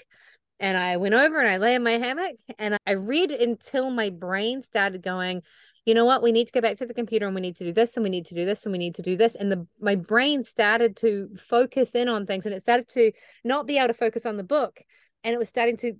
and 0.59 0.77
I 0.77 0.97
went 0.97 1.15
over 1.15 1.39
and 1.39 1.49
I 1.49 1.57
lay 1.57 1.75
in 1.75 1.83
my 1.83 1.97
hammock 1.97 2.37
and 2.57 2.77
I 2.85 2.91
read 2.91 3.31
until 3.31 3.89
my 3.89 4.09
brain 4.09 4.61
started 4.61 5.03
going, 5.03 5.41
you 5.85 5.93
know 5.93 6.05
what? 6.05 6.23
We 6.23 6.31
need 6.31 6.47
to 6.47 6.53
go 6.53 6.61
back 6.61 6.77
to 6.77 6.85
the 6.85 6.93
computer 6.93 7.25
and 7.25 7.35
we 7.35 7.41
need 7.41 7.57
to 7.57 7.65
do 7.65 7.73
this 7.73 7.97
and 7.97 8.03
we 8.03 8.09
need 8.09 8.27
to 8.27 8.35
do 8.35 8.45
this 8.45 8.65
and 8.65 8.71
we 8.71 8.77
need 8.77 8.95
to 8.95 9.01
do 9.01 9.17
this. 9.17 9.35
And 9.35 9.51
the 9.51 9.67
my 9.81 9.95
brain 9.95 10.43
started 10.43 10.95
to 10.97 11.29
focus 11.37 11.93
in 11.93 12.07
on 12.07 12.25
things 12.25 12.45
and 12.45 12.55
it 12.55 12.63
started 12.63 12.87
to 12.89 13.11
not 13.43 13.67
be 13.67 13.77
able 13.77 13.87
to 13.87 13.93
focus 13.93 14.25
on 14.25 14.37
the 14.37 14.43
book. 14.43 14.79
And 15.23 15.33
it 15.33 15.39
was 15.39 15.49
starting 15.49 15.77
to 15.77 15.93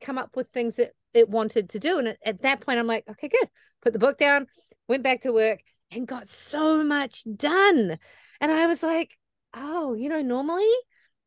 come 0.00 0.18
up 0.18 0.36
with 0.36 0.48
things 0.50 0.76
that 0.76 0.92
it 1.14 1.28
wanted 1.28 1.70
to 1.70 1.80
do. 1.80 1.98
And 1.98 2.16
at 2.24 2.42
that 2.42 2.60
point 2.60 2.78
i'm 2.78 2.86
like 2.86 3.04
okay 3.10 3.28
good. 3.28 3.48
Put 3.82 3.92
the 3.92 3.98
book 3.98 4.18
down 4.18 4.46
went 4.88 5.02
back 5.02 5.20
to 5.20 5.32
work 5.32 5.60
and 5.90 6.06
got 6.06 6.28
so 6.28 6.82
much 6.82 7.24
done 7.36 7.98
and 8.40 8.52
i 8.52 8.66
was 8.66 8.82
like 8.82 9.10
oh 9.54 9.94
you 9.94 10.08
know 10.08 10.20
normally 10.20 10.70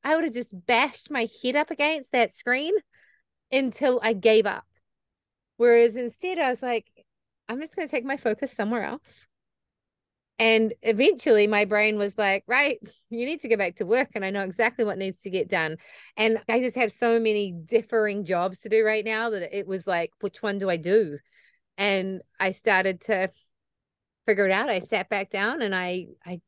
i 0.03 0.15
would 0.15 0.23
have 0.23 0.33
just 0.33 0.53
bashed 0.65 1.09
my 1.09 1.27
head 1.43 1.55
up 1.55 1.71
against 1.71 2.11
that 2.11 2.33
screen 2.33 2.73
until 3.51 3.99
i 4.03 4.13
gave 4.13 4.45
up 4.45 4.65
whereas 5.57 5.95
instead 5.95 6.37
i 6.37 6.49
was 6.49 6.61
like 6.63 6.85
I'm 7.51 7.59
just 7.59 7.75
going 7.75 7.85
to 7.85 7.91
take 7.91 8.05
my 8.05 8.15
focus 8.15 8.53
somewhere 8.53 8.83
else. 8.83 9.27
And 10.39 10.73
eventually 10.81 11.47
my 11.47 11.65
brain 11.65 11.97
was 11.97 12.17
like, 12.17 12.45
right, 12.47 12.79
you 13.09 13.25
need 13.25 13.41
to 13.41 13.49
go 13.49 13.57
back 13.57 13.75
to 13.75 13.85
work. 13.85 14.11
And 14.15 14.23
I 14.23 14.29
know 14.29 14.45
exactly 14.45 14.85
what 14.85 14.97
needs 14.97 15.21
to 15.23 15.29
get 15.29 15.49
done. 15.49 15.75
And 16.15 16.37
I 16.47 16.61
just 16.61 16.77
have 16.77 16.93
so 16.93 17.19
many 17.19 17.51
differing 17.51 18.23
jobs 18.23 18.61
to 18.61 18.69
do 18.69 18.85
right 18.85 19.03
now 19.03 19.31
that 19.31 19.55
it 19.55 19.67
was 19.67 19.85
like, 19.85 20.11
which 20.21 20.41
one 20.41 20.59
do 20.59 20.69
I 20.69 20.77
do? 20.77 21.19
And 21.77 22.21
I 22.39 22.51
started 22.51 23.01
to 23.01 23.29
figure 24.25 24.45
it 24.45 24.51
out. 24.51 24.69
I 24.69 24.79
sat 24.79 25.09
back 25.09 25.29
down 25.29 25.61
and 25.61 25.75
I, 25.75 26.07
I 26.25 26.41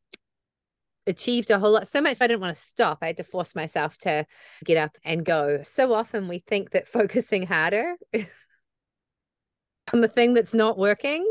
achieved 1.07 1.51
a 1.51 1.59
whole 1.59 1.71
lot 1.71 1.87
so 1.87 2.01
much 2.01 2.21
I 2.21 2.27
didn't 2.27 2.41
want 2.41 2.55
to 2.55 2.61
stop. 2.61 2.99
I 3.01 3.07
had 3.07 3.17
to 3.17 3.23
force 3.23 3.55
myself 3.55 3.97
to 3.99 4.25
get 4.63 4.77
up 4.77 4.97
and 5.03 5.25
go. 5.25 5.61
So 5.63 5.93
often 5.93 6.27
we 6.27 6.39
think 6.39 6.71
that 6.71 6.87
focusing 6.99 7.45
harder 7.45 7.95
and 8.13 10.03
the 10.03 10.07
thing 10.07 10.33
that's 10.33 10.53
not 10.53 10.77
working 10.77 11.27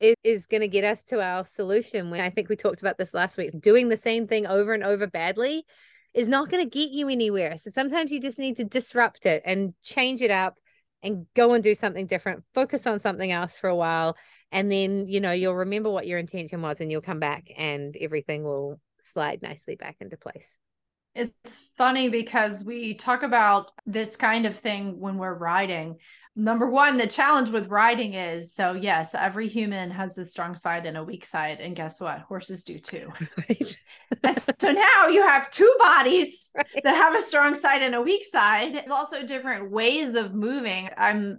is, 0.00 0.16
is 0.22 0.46
going 0.46 0.60
to 0.60 0.68
get 0.68 0.84
us 0.84 1.02
to 1.04 1.20
our 1.20 1.44
solution. 1.44 2.10
When 2.10 2.20
I 2.20 2.30
think 2.30 2.48
we 2.48 2.56
talked 2.56 2.80
about 2.80 2.98
this 2.98 3.14
last 3.14 3.36
week, 3.36 3.58
doing 3.60 3.88
the 3.88 3.96
same 3.96 4.26
thing 4.26 4.46
over 4.46 4.74
and 4.74 4.84
over 4.84 5.06
badly 5.06 5.64
is 6.12 6.28
not 6.28 6.48
going 6.48 6.64
to 6.64 6.70
get 6.70 6.90
you 6.90 7.08
anywhere. 7.08 7.58
So 7.58 7.70
sometimes 7.70 8.10
you 8.10 8.20
just 8.20 8.38
need 8.38 8.56
to 8.56 8.64
disrupt 8.64 9.26
it 9.26 9.42
and 9.44 9.74
change 9.82 10.22
it 10.22 10.30
up 10.30 10.56
and 11.02 11.26
go 11.34 11.54
and 11.54 11.62
do 11.62 11.74
something 11.74 12.06
different, 12.06 12.44
focus 12.54 12.86
on 12.86 13.00
something 13.00 13.30
else 13.30 13.56
for 13.56 13.68
a 13.68 13.76
while. 13.76 14.16
And 14.52 14.70
then, 14.70 15.06
you 15.08 15.20
know, 15.20 15.32
you'll 15.32 15.54
remember 15.54 15.90
what 15.90 16.06
your 16.06 16.18
intention 16.18 16.62
was 16.62 16.80
and 16.80 16.90
you'll 16.90 17.00
come 17.00 17.20
back 17.20 17.50
and 17.56 17.96
everything 17.96 18.44
will 18.44 18.80
slide 19.02 19.42
nicely 19.42 19.76
back 19.76 19.96
into 20.00 20.16
place. 20.16 20.58
It's 21.14 21.62
funny 21.78 22.10
because 22.10 22.62
we 22.64 22.94
talk 22.94 23.22
about 23.22 23.70
this 23.86 24.16
kind 24.16 24.44
of 24.44 24.58
thing 24.58 25.00
when 25.00 25.16
we're 25.16 25.34
riding. 25.34 25.96
Number 26.38 26.68
one, 26.68 26.98
the 26.98 27.06
challenge 27.06 27.48
with 27.48 27.68
riding 27.68 28.12
is 28.12 28.52
so, 28.52 28.74
yes, 28.74 29.14
every 29.14 29.48
human 29.48 29.90
has 29.90 30.18
a 30.18 30.24
strong 30.26 30.54
side 30.54 30.84
and 30.84 30.98
a 30.98 31.02
weak 31.02 31.24
side. 31.24 31.60
And 31.60 31.74
guess 31.74 31.98
what? 31.98 32.20
Horses 32.20 32.62
do 32.62 32.78
too. 32.78 33.10
Right. 33.48 33.76
so 34.60 34.72
now 34.72 35.06
you 35.08 35.26
have 35.26 35.50
two 35.50 35.74
bodies 35.78 36.50
right. 36.56 36.66
that 36.84 36.94
have 36.94 37.14
a 37.14 37.22
strong 37.22 37.54
side 37.54 37.80
and 37.82 37.94
a 37.94 38.02
weak 38.02 38.22
side. 38.24 38.74
There's 38.74 38.90
also 38.90 39.24
different 39.24 39.70
ways 39.70 40.14
of 40.14 40.34
moving. 40.34 40.90
I'm 40.96 41.38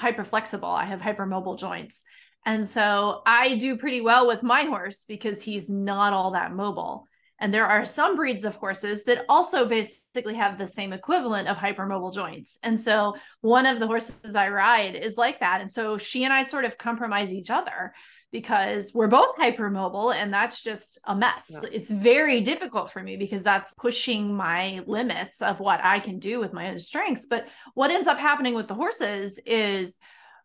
hyper 0.00 0.24
flexible, 0.24 0.70
I 0.70 0.86
have 0.86 1.00
hypermobile 1.00 1.58
joints. 1.58 2.02
And 2.46 2.66
so 2.66 3.20
I 3.26 3.56
do 3.56 3.76
pretty 3.76 4.00
well 4.00 4.26
with 4.26 4.42
my 4.42 4.62
horse 4.62 5.04
because 5.06 5.42
he's 5.42 5.68
not 5.68 6.12
all 6.14 6.30
that 6.32 6.52
mobile. 6.52 7.06
And 7.40 7.52
there 7.52 7.66
are 7.66 7.86
some 7.86 8.16
breeds 8.16 8.44
of 8.44 8.54
horses 8.54 9.04
that 9.04 9.24
also 9.28 9.66
basically 9.66 10.34
have 10.34 10.58
the 10.58 10.66
same 10.66 10.92
equivalent 10.92 11.48
of 11.48 11.56
hypermobile 11.56 12.12
joints. 12.12 12.58
And 12.62 12.78
so 12.78 13.16
one 13.40 13.64
of 13.64 13.80
the 13.80 13.86
horses 13.86 14.34
I 14.34 14.50
ride 14.50 14.94
is 14.94 15.16
like 15.16 15.40
that. 15.40 15.62
And 15.62 15.70
so 15.70 15.96
she 15.96 16.24
and 16.24 16.32
I 16.32 16.42
sort 16.42 16.66
of 16.66 16.76
compromise 16.76 17.32
each 17.32 17.50
other 17.50 17.94
because 18.32 18.92
we're 18.94 19.08
both 19.08 19.36
hypermobile 19.36 20.14
and 20.14 20.32
that's 20.32 20.62
just 20.62 21.00
a 21.04 21.16
mess. 21.16 21.50
Yeah. 21.50 21.68
It's 21.72 21.90
very 21.90 22.42
difficult 22.42 22.92
for 22.92 23.02
me 23.02 23.16
because 23.16 23.42
that's 23.42 23.74
pushing 23.74 24.36
my 24.36 24.82
limits 24.86 25.42
of 25.42 25.58
what 25.58 25.80
I 25.82 25.98
can 25.98 26.18
do 26.18 26.38
with 26.38 26.52
my 26.52 26.70
own 26.70 26.78
strengths. 26.78 27.26
But 27.26 27.46
what 27.74 27.90
ends 27.90 28.06
up 28.06 28.18
happening 28.18 28.54
with 28.54 28.68
the 28.68 28.74
horses 28.74 29.38
is 29.46 29.98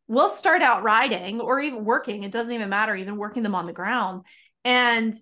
we'll 0.07 0.29
start 0.29 0.61
out 0.61 0.83
riding 0.83 1.41
or 1.41 1.59
even 1.59 1.85
working, 1.85 2.23
it 2.23 2.31
doesn't 2.31 2.53
even 2.53 2.69
matter, 2.69 2.95
even 2.95 3.17
working 3.17 3.43
them 3.43 3.55
on 3.55 3.65
the 3.65 3.73
ground. 3.73 4.23
And 4.63 5.15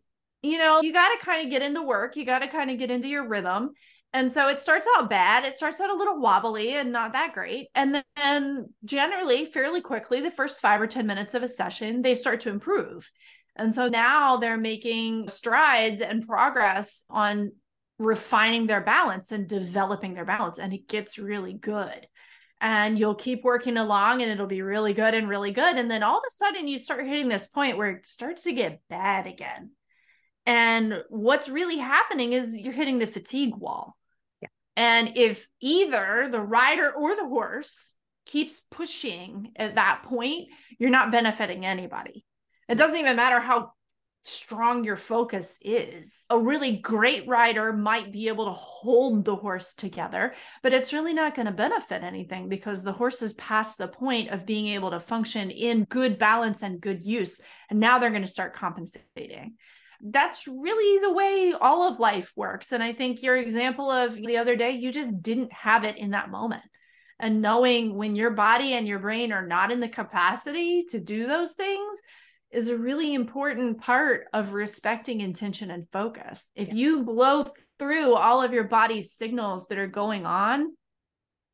you 0.43 0.57
know, 0.57 0.81
you 0.81 0.93
got 0.93 1.17
to 1.17 1.25
kind 1.25 1.43
of 1.43 1.49
get 1.49 1.61
into 1.61 1.81
work, 1.81 2.15
you 2.15 2.25
got 2.25 2.39
to 2.39 2.47
kind 2.47 2.69
of 2.69 2.77
get 2.77 2.91
into 2.91 3.07
your 3.07 3.27
rhythm. 3.27 3.71
And 4.15 4.31
so 4.31 4.47
it 4.47 4.59
starts 4.59 4.87
out 4.95 5.09
bad. 5.09 5.43
It 5.43 5.55
starts 5.55 5.81
out 5.81 5.89
a 5.89 5.95
little 5.95 6.19
wobbly 6.19 6.75
and 6.75 6.91
not 6.91 7.13
that 7.13 7.33
great. 7.33 7.69
And 7.73 8.03
then 8.15 8.69
generally, 8.85 9.45
fairly 9.45 9.81
quickly, 9.81 10.21
the 10.21 10.29
first 10.29 10.59
five 10.59 10.79
or 10.79 10.85
10 10.85 11.07
minutes 11.07 11.33
of 11.33 11.41
a 11.41 11.47
session, 11.47 12.03
they 12.03 12.13
start 12.13 12.41
to 12.41 12.49
improve. 12.49 13.09
And 13.55 13.73
so 13.73 13.87
now 13.87 14.37
they're 14.37 14.57
making 14.57 15.29
strides 15.29 15.99
and 16.01 16.27
progress 16.27 17.05
on 17.09 17.53
refining 17.97 18.67
their 18.67 18.81
balance 18.81 19.31
and 19.31 19.47
developing 19.47 20.13
their 20.13 20.25
balance. 20.25 20.59
And 20.59 20.73
it 20.73 20.87
gets 20.87 21.17
really 21.17 21.53
good. 21.53 22.07
And 22.61 22.99
you'll 22.99 23.15
keep 23.15 23.43
working 23.43 23.77
along 23.77 24.21
and 24.21 24.31
it'll 24.31 24.45
be 24.45 24.61
really 24.61 24.93
good 24.93 25.15
and 25.15 25.27
really 25.27 25.51
good. 25.51 25.75
And 25.75 25.89
then 25.89 26.03
all 26.03 26.19
of 26.19 26.23
a 26.27 26.33
sudden, 26.33 26.67
you 26.67 26.77
start 26.77 27.07
hitting 27.07 27.29
this 27.29 27.47
point 27.47 27.77
where 27.77 27.91
it 27.91 28.07
starts 28.07 28.43
to 28.43 28.53
get 28.53 28.81
bad 28.89 29.25
again. 29.25 29.71
And 30.45 31.03
what's 31.09 31.49
really 31.49 31.77
happening 31.77 32.33
is 32.33 32.55
you're 32.55 32.73
hitting 32.73 32.99
the 32.99 33.07
fatigue 33.07 33.55
wall. 33.55 33.95
Yeah. 34.41 34.49
And 34.75 35.17
if 35.17 35.47
either 35.61 36.27
the 36.31 36.41
rider 36.41 36.91
or 36.91 37.15
the 37.15 37.27
horse 37.27 37.93
keeps 38.25 38.61
pushing 38.71 39.51
at 39.55 39.75
that 39.75 40.03
point, 40.03 40.49
you're 40.77 40.89
not 40.89 41.11
benefiting 41.11 41.65
anybody. 41.65 42.25
It 42.67 42.75
doesn't 42.75 42.97
even 42.97 43.15
matter 43.15 43.39
how 43.39 43.71
strong 44.23 44.85
your 44.85 44.95
focus 44.95 45.57
is. 45.61 46.25
A 46.29 46.39
really 46.39 46.77
great 46.77 47.27
rider 47.27 47.73
might 47.73 48.13
be 48.13 48.29
able 48.29 48.45
to 48.45 48.53
hold 48.53 49.25
the 49.25 49.35
horse 49.35 49.73
together, 49.73 50.33
but 50.61 50.73
it's 50.73 50.93
really 50.93 51.13
not 51.13 51.35
going 51.35 51.45
to 51.45 51.51
benefit 51.51 52.03
anything 52.03 52.47
because 52.47 52.83
the 52.83 52.93
horse 52.93 53.21
is 53.21 53.33
past 53.33 53.77
the 53.77 53.87
point 53.87 54.29
of 54.29 54.45
being 54.45 54.67
able 54.67 54.91
to 54.91 55.01
function 55.01 55.51
in 55.51 55.83
good 55.85 56.17
balance 56.17 56.63
and 56.63 56.79
good 56.79 57.03
use. 57.03 57.41
And 57.69 57.81
now 57.81 57.99
they're 57.99 58.09
going 58.11 58.21
to 58.21 58.27
start 58.27 58.55
compensating 58.55 59.55
that's 60.03 60.47
really 60.47 60.99
the 60.99 61.13
way 61.13 61.53
all 61.59 61.83
of 61.83 61.99
life 61.99 62.33
works. 62.35 62.73
And 62.73 62.83
I 62.83 62.91
think 62.91 63.23
your 63.23 63.37
example 63.37 63.89
of 63.89 64.15
the 64.15 64.37
other 64.37 64.55
day, 64.55 64.71
you 64.71 64.91
just 64.91 65.21
didn't 65.21 65.53
have 65.53 65.85
it 65.85 65.97
in 65.97 66.11
that 66.11 66.29
moment. 66.29 66.63
And 67.19 67.41
knowing 67.41 67.95
when 67.95 68.15
your 68.15 68.31
body 68.31 68.73
and 68.73 68.85
your 68.85 68.99
brain 68.99 69.31
are 69.31 69.47
not 69.47 69.71
in 69.71 69.79
the 69.79 69.87
capacity 69.87 70.83
to 70.89 70.99
do 70.99 71.25
those 71.25 71.53
things 71.53 71.97
is 72.51 72.67
a 72.67 72.77
really 72.77 73.13
important 73.13 73.79
part 73.79 74.27
of 74.33 74.53
respecting 74.53 75.21
intention 75.21 75.71
and 75.71 75.87
focus. 75.93 76.51
If 76.55 76.67
yeah. 76.67 76.73
you 76.73 77.03
blow 77.03 77.47
through 77.79 78.13
all 78.13 78.41
of 78.41 78.51
your 78.51 78.65
body's 78.65 79.13
signals 79.13 79.67
that 79.67 79.77
are 79.77 79.87
going 79.87 80.25
on, 80.25 80.75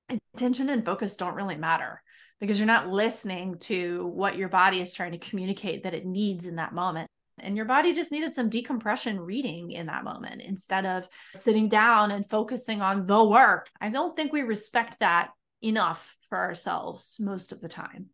intention 0.09 0.69
and 0.69 0.83
focus 0.83 1.15
don't 1.15 1.35
really 1.35 1.55
matter 1.55 2.01
because 2.39 2.57
you're 2.57 2.65
not 2.65 2.89
listening 2.89 3.59
to 3.59 4.07
what 4.07 4.37
your 4.37 4.49
body 4.49 4.81
is 4.81 4.93
trying 4.93 5.11
to 5.11 5.19
communicate 5.19 5.83
that 5.83 5.93
it 5.93 6.05
needs 6.05 6.45
in 6.47 6.55
that 6.55 6.73
moment 6.73 7.09
and 7.43 7.55
your 7.55 7.65
body 7.65 7.93
just 7.93 8.11
needed 8.11 8.31
some 8.31 8.49
decompression 8.49 9.19
reading 9.19 9.71
in 9.71 9.87
that 9.87 10.03
moment 10.03 10.41
instead 10.41 10.85
of 10.85 11.07
sitting 11.33 11.69
down 11.69 12.11
and 12.11 12.29
focusing 12.29 12.81
on 12.81 13.05
the 13.05 13.23
work. 13.23 13.69
I 13.79 13.89
don't 13.89 14.15
think 14.15 14.31
we 14.31 14.41
respect 14.41 14.99
that 14.99 15.29
enough 15.61 16.15
for 16.29 16.37
ourselves 16.37 17.17
most 17.19 17.51
of 17.51 17.61
the 17.61 17.69
time. 17.69 18.07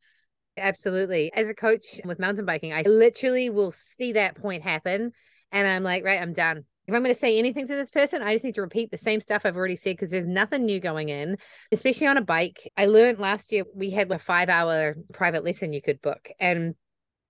Absolutely. 0.57 1.31
As 1.33 1.49
a 1.49 1.53
coach 1.53 1.99
with 2.05 2.19
mountain 2.19 2.45
biking, 2.45 2.73
I 2.73 2.83
literally 2.83 3.49
will 3.49 3.71
see 3.71 4.13
that 4.13 4.35
point 4.35 4.63
happen 4.63 5.11
and 5.51 5.67
I'm 5.67 5.83
like, 5.83 6.03
right, 6.03 6.21
I'm 6.21 6.33
done. 6.33 6.65
If 6.87 6.93
I'm 6.93 7.01
going 7.01 7.13
to 7.13 7.19
say 7.19 7.39
anything 7.39 7.67
to 7.67 7.75
this 7.75 7.89
person, 7.89 8.21
I 8.21 8.33
just 8.33 8.45
need 8.45 8.55
to 8.55 8.61
repeat 8.61 8.91
the 8.91 8.97
same 8.97 9.19
stuff 9.19 9.41
I've 9.43 9.57
already 9.57 9.75
said 9.75 9.95
because 9.95 10.11
there's 10.11 10.27
nothing 10.27 10.65
new 10.65 10.79
going 10.79 11.09
in, 11.09 11.37
especially 11.71 12.07
on 12.07 12.17
a 12.17 12.21
bike. 12.21 12.71
I 12.77 12.85
learned 12.85 13.17
last 13.17 13.51
year 13.51 13.63
we 13.73 13.89
had 13.89 14.11
a 14.11 14.19
five 14.19 14.49
hour 14.49 14.95
private 15.13 15.43
lesson 15.43 15.73
you 15.73 15.81
could 15.81 16.01
book. 16.01 16.29
And 16.39 16.75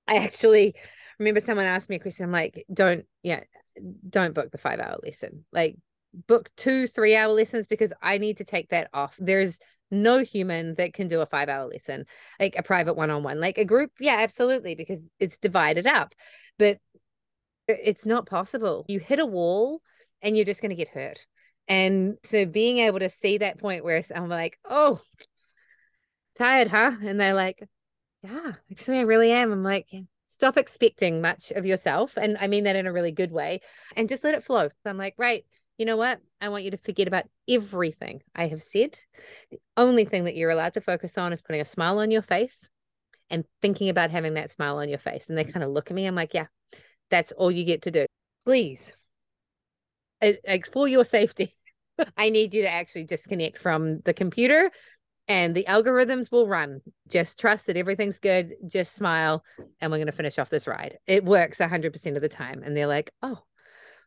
I 0.07 0.17
actually 0.17 0.75
remember 1.19 1.39
someone 1.39 1.65
asked 1.65 1.89
me 1.89 1.95
a 1.95 1.99
question. 1.99 2.25
I'm 2.25 2.31
like, 2.31 2.65
don't, 2.73 3.05
yeah, 3.23 3.41
don't 4.07 4.33
book 4.33 4.51
the 4.51 4.57
five 4.57 4.79
hour 4.79 4.97
lesson. 5.03 5.45
Like, 5.51 5.77
book 6.27 6.49
two, 6.55 6.87
three 6.87 7.15
hour 7.15 7.33
lessons 7.33 7.67
because 7.67 7.91
I 8.01 8.17
need 8.17 8.37
to 8.37 8.45
take 8.45 8.69
that 8.69 8.89
off. 8.93 9.15
There's 9.19 9.59
no 9.91 10.19
human 10.19 10.75
that 10.75 10.93
can 10.93 11.07
do 11.07 11.21
a 11.21 11.25
five 11.25 11.49
hour 11.49 11.67
lesson, 11.67 12.05
like 12.39 12.55
a 12.57 12.63
private 12.63 12.95
one 12.95 13.09
on 13.09 13.23
one. 13.23 13.39
Like 13.39 13.57
a 13.57 13.65
group, 13.65 13.91
yeah, 13.99 14.17
absolutely, 14.19 14.75
because 14.75 15.09
it's 15.19 15.37
divided 15.37 15.87
up. 15.87 16.13
But 16.57 16.79
it's 17.67 18.05
not 18.05 18.27
possible. 18.27 18.85
You 18.87 18.99
hit 18.99 19.19
a 19.19 19.25
wall 19.25 19.81
and 20.21 20.35
you're 20.35 20.45
just 20.45 20.61
going 20.61 20.69
to 20.69 20.75
get 20.75 20.89
hurt. 20.89 21.25
And 21.67 22.17
so 22.23 22.45
being 22.45 22.77
able 22.77 22.99
to 22.99 23.09
see 23.09 23.39
that 23.39 23.59
point 23.59 23.83
where 23.83 24.01
I'm 24.15 24.29
like, 24.29 24.57
oh, 24.65 25.01
tired, 26.37 26.67
huh? 26.67 26.93
And 27.03 27.19
they're 27.19 27.33
like, 27.33 27.63
yeah, 28.25 28.53
actually, 28.71 28.97
I 28.97 29.01
really 29.01 29.31
am. 29.31 29.51
I'm 29.51 29.63
like, 29.63 29.87
stop 30.25 30.57
expecting 30.57 31.21
much 31.21 31.51
of 31.51 31.65
yourself. 31.65 32.17
And 32.17 32.37
I 32.39 32.47
mean 32.47 32.63
that 32.63 32.75
in 32.75 32.87
a 32.87 32.93
really 32.93 33.11
good 33.11 33.31
way 33.31 33.61
and 33.95 34.09
just 34.09 34.23
let 34.23 34.33
it 34.33 34.43
flow. 34.43 34.67
So 34.67 34.89
I'm 34.89 34.97
like, 34.97 35.13
right, 35.17 35.45
you 35.77 35.85
know 35.85 35.97
what? 35.97 36.19
I 36.41 36.49
want 36.49 36.63
you 36.63 36.71
to 36.71 36.77
forget 36.77 37.07
about 37.07 37.25
everything 37.47 38.21
I 38.35 38.47
have 38.47 38.63
said. 38.63 38.99
The 39.51 39.59
only 39.77 40.05
thing 40.05 40.23
that 40.23 40.35
you're 40.35 40.49
allowed 40.49 40.73
to 40.73 40.81
focus 40.81 41.17
on 41.17 41.33
is 41.33 41.41
putting 41.41 41.61
a 41.61 41.65
smile 41.65 41.99
on 41.99 42.11
your 42.11 42.21
face 42.21 42.69
and 43.29 43.45
thinking 43.61 43.89
about 43.89 44.11
having 44.11 44.35
that 44.35 44.51
smile 44.51 44.77
on 44.77 44.89
your 44.89 44.97
face. 44.97 45.29
And 45.29 45.37
they 45.37 45.43
kind 45.43 45.63
of 45.63 45.71
look 45.71 45.91
at 45.91 45.95
me. 45.95 46.05
I'm 46.05 46.15
like, 46.15 46.33
yeah, 46.33 46.47
that's 47.11 47.31
all 47.33 47.51
you 47.51 47.65
get 47.65 47.83
to 47.83 47.91
do. 47.91 48.05
Please, 48.45 48.93
for 50.71 50.87
your 50.87 51.03
safety, 51.03 51.55
I 52.17 52.29
need 52.29 52.53
you 52.53 52.63
to 52.63 52.71
actually 52.71 53.05
disconnect 53.05 53.59
from 53.59 53.99
the 54.01 54.13
computer 54.13 54.71
and 55.27 55.55
the 55.55 55.65
algorithms 55.67 56.31
will 56.31 56.47
run. 56.47 56.81
Just 57.09 57.39
trust 57.39 57.67
that 57.67 57.77
everything's 57.77 58.19
good. 58.19 58.53
Just 58.67 58.95
smile, 58.95 59.43
and 59.81 59.91
we're 59.91 59.97
going 59.97 60.05
to 60.07 60.11
finish 60.11 60.37
off 60.37 60.49
this 60.49 60.67
ride. 60.67 60.99
It 61.07 61.25
works 61.25 61.57
100% 61.57 62.15
of 62.15 62.21
the 62.21 62.29
time. 62.29 62.61
And 62.63 62.77
they're 62.77 62.87
like, 62.87 63.11
oh, 63.21 63.39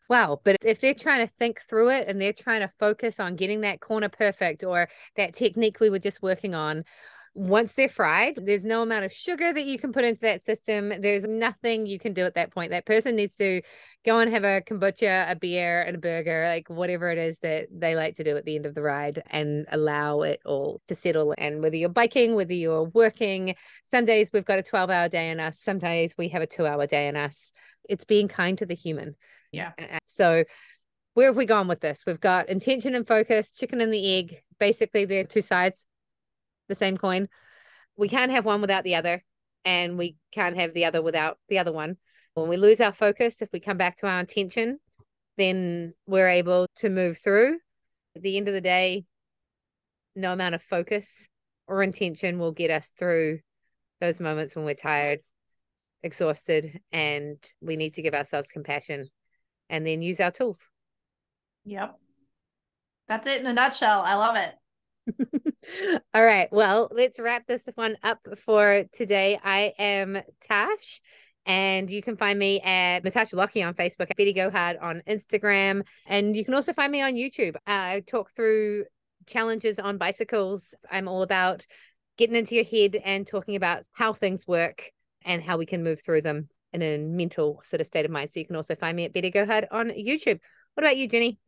wow. 0.09 0.40
But 0.44 0.57
if 0.64 0.81
they're 0.81 0.94
trying 0.94 1.26
to 1.26 1.33
think 1.38 1.61
through 1.68 1.90
it 1.90 2.09
and 2.09 2.20
they're 2.20 2.33
trying 2.33 2.61
to 2.61 2.70
focus 2.78 3.18
on 3.20 3.37
getting 3.37 3.62
that 3.62 3.81
corner 3.81 4.09
perfect 4.09 4.64
or 4.64 4.88
that 5.16 5.35
technique 5.35 5.81
we 5.81 5.90
were 5.90 5.98
just 5.98 6.22
working 6.22 6.54
on, 6.54 6.85
once 7.34 7.72
they're 7.72 7.88
fried, 7.88 8.38
there's 8.44 8.64
no 8.64 8.82
amount 8.82 9.04
of 9.04 9.12
sugar 9.12 9.52
that 9.52 9.64
you 9.64 9.78
can 9.78 9.92
put 9.92 10.04
into 10.04 10.20
that 10.22 10.42
system. 10.42 10.92
There's 11.00 11.24
nothing 11.24 11.86
you 11.86 11.98
can 11.98 12.12
do 12.12 12.24
at 12.24 12.34
that 12.34 12.52
point. 12.52 12.70
That 12.70 12.86
person 12.86 13.16
needs 13.16 13.36
to 13.36 13.62
go 14.04 14.18
and 14.18 14.30
have 14.32 14.44
a 14.44 14.60
kombucha, 14.60 15.30
a 15.30 15.36
beer, 15.36 15.82
and 15.82 15.96
a 15.96 15.98
burger, 15.98 16.46
like 16.46 16.68
whatever 16.68 17.10
it 17.10 17.18
is 17.18 17.38
that 17.40 17.68
they 17.70 17.94
like 17.94 18.16
to 18.16 18.24
do 18.24 18.36
at 18.36 18.44
the 18.44 18.56
end 18.56 18.66
of 18.66 18.74
the 18.74 18.82
ride 18.82 19.22
and 19.30 19.66
allow 19.70 20.22
it 20.22 20.40
all 20.44 20.80
to 20.88 20.94
settle. 20.94 21.34
And 21.36 21.62
whether 21.62 21.76
you're 21.76 21.88
biking, 21.88 22.34
whether 22.34 22.54
you're 22.54 22.84
working, 22.84 23.54
some 23.86 24.04
days 24.04 24.30
we've 24.32 24.44
got 24.44 24.58
a 24.58 24.62
12 24.62 24.90
hour 24.90 25.08
day 25.08 25.30
in 25.30 25.40
us, 25.40 25.60
some 25.60 25.78
days 25.78 26.14
we 26.18 26.28
have 26.28 26.42
a 26.42 26.46
two 26.46 26.66
hour 26.66 26.86
day 26.86 27.08
in 27.08 27.16
us. 27.16 27.52
It's 27.88 28.04
being 28.04 28.28
kind 28.28 28.58
to 28.58 28.66
the 28.66 28.74
human. 28.74 29.16
Yeah. 29.52 29.72
So, 30.04 30.44
where 31.14 31.28
have 31.28 31.36
we 31.36 31.46
gone 31.46 31.68
with 31.68 31.80
this? 31.80 32.04
We've 32.06 32.20
got 32.20 32.48
intention 32.48 32.94
and 32.94 33.06
focus, 33.06 33.52
chicken 33.52 33.80
and 33.80 33.92
the 33.92 34.18
egg. 34.18 34.42
Basically, 34.60 35.04
they're 35.04 35.24
two 35.24 35.40
sides 35.40 35.86
the 36.68 36.74
same 36.74 36.96
coin. 36.96 37.28
We 37.96 38.09
can't 38.09 38.31
have 38.31 38.44
one 38.44 38.61
without 38.61 38.85
the 38.85 38.94
other, 38.94 39.24
and 39.64 39.98
we 39.98 40.16
can't 40.33 40.57
have 40.57 40.74
the 40.74 40.85
other 40.85 41.02
without 41.02 41.38
the 41.48 41.59
other 41.59 41.72
one. 41.72 41.96
When 42.35 42.48
we 42.48 42.57
lose 42.57 42.81
our 42.81 42.92
focus, 42.92 43.42
if 43.42 43.48
we 43.52 43.61
come 43.61 43.76
back 43.76 43.96
to 43.98 44.07
our 44.07 44.20
intention, 44.20 44.78
then 45.37 45.94
we're 46.07 46.28
able 46.28 46.66
to 46.76 46.88
move 46.88 47.18
through. 47.22 47.59
At 48.14 48.22
the 48.22 48.37
end 48.37 48.48
of 48.48 48.54
the 48.54 48.61
day, 48.61 49.04
no 50.14 50.33
amount 50.33 50.54
of 50.54 50.62
focus 50.62 51.07
or 51.66 51.83
intention 51.83 52.38
will 52.38 52.52
get 52.52 52.70
us 52.70 52.90
through 52.98 53.40
those 54.00 54.20
moments 54.20 54.54
when 54.54 54.64
we're 54.64 54.74
tired, 54.74 55.20
exhausted, 56.02 56.81
and 56.92 57.37
we 57.61 57.76
need 57.76 57.94
to 57.94 58.02
give 58.02 58.14
ourselves 58.14 58.48
compassion 58.48 59.09
and 59.68 59.87
then 59.87 60.02
use 60.02 60.20
our 60.20 60.31
tools. 60.31 60.68
Yep. 61.64 61.96
That's 63.09 63.26
it 63.26 63.40
in 63.40 63.46
a 63.46 63.52
nutshell. 63.52 64.02
I 64.02 64.14
love 64.14 64.37
it. 64.37 64.54
All 66.14 66.24
right. 66.24 66.48
Well, 66.52 66.88
let's 66.92 67.18
wrap 67.18 67.46
this 67.46 67.64
one 67.74 67.96
up 68.02 68.18
for 68.44 68.84
today. 68.92 69.38
I 69.42 69.72
am 69.78 70.18
Tash. 70.42 71.00
And 71.46 71.90
you 71.90 72.02
can 72.02 72.16
find 72.16 72.38
me 72.38 72.60
at 72.60 73.04
Natasha 73.04 73.36
Lockie 73.36 73.62
on 73.62 73.72
Facebook, 73.72 74.14
Betty 74.16 74.34
Gohard 74.34 74.76
on 74.82 75.02
Instagram. 75.08 75.82
And 76.06 76.36
you 76.36 76.44
can 76.44 76.52
also 76.52 76.74
find 76.74 76.92
me 76.92 77.00
on 77.00 77.14
YouTube. 77.14 77.56
I 77.66 78.02
talk 78.06 78.32
through 78.32 78.84
challenges 79.26 79.78
on 79.78 79.96
bicycles. 79.96 80.74
I'm 80.90 81.08
all 81.08 81.22
about 81.22 81.66
getting 82.18 82.36
into 82.36 82.54
your 82.54 82.64
head 82.64 82.96
and 82.96 83.26
talking 83.26 83.56
about 83.56 83.84
how 83.92 84.12
things 84.12 84.46
work 84.46 84.90
and 85.24 85.42
how 85.42 85.56
we 85.56 85.64
can 85.64 85.84
move 85.84 86.02
through 86.04 86.22
them 86.22 86.48
in 86.74 86.82
a 86.82 86.98
mental 86.98 87.62
sort 87.64 87.80
of 87.80 87.86
state 87.86 88.04
of 88.04 88.10
mind. 88.10 88.30
So 88.30 88.40
you 88.40 88.46
can 88.46 88.56
also 88.56 88.74
find 88.74 88.94
me 88.94 89.06
at 89.06 89.14
Betty 89.14 89.30
Gohard 89.30 89.68
on 89.70 89.88
YouTube. 89.88 90.40
What 90.74 90.84
about 90.84 90.98
you, 90.98 91.08
Ginny? 91.08 91.38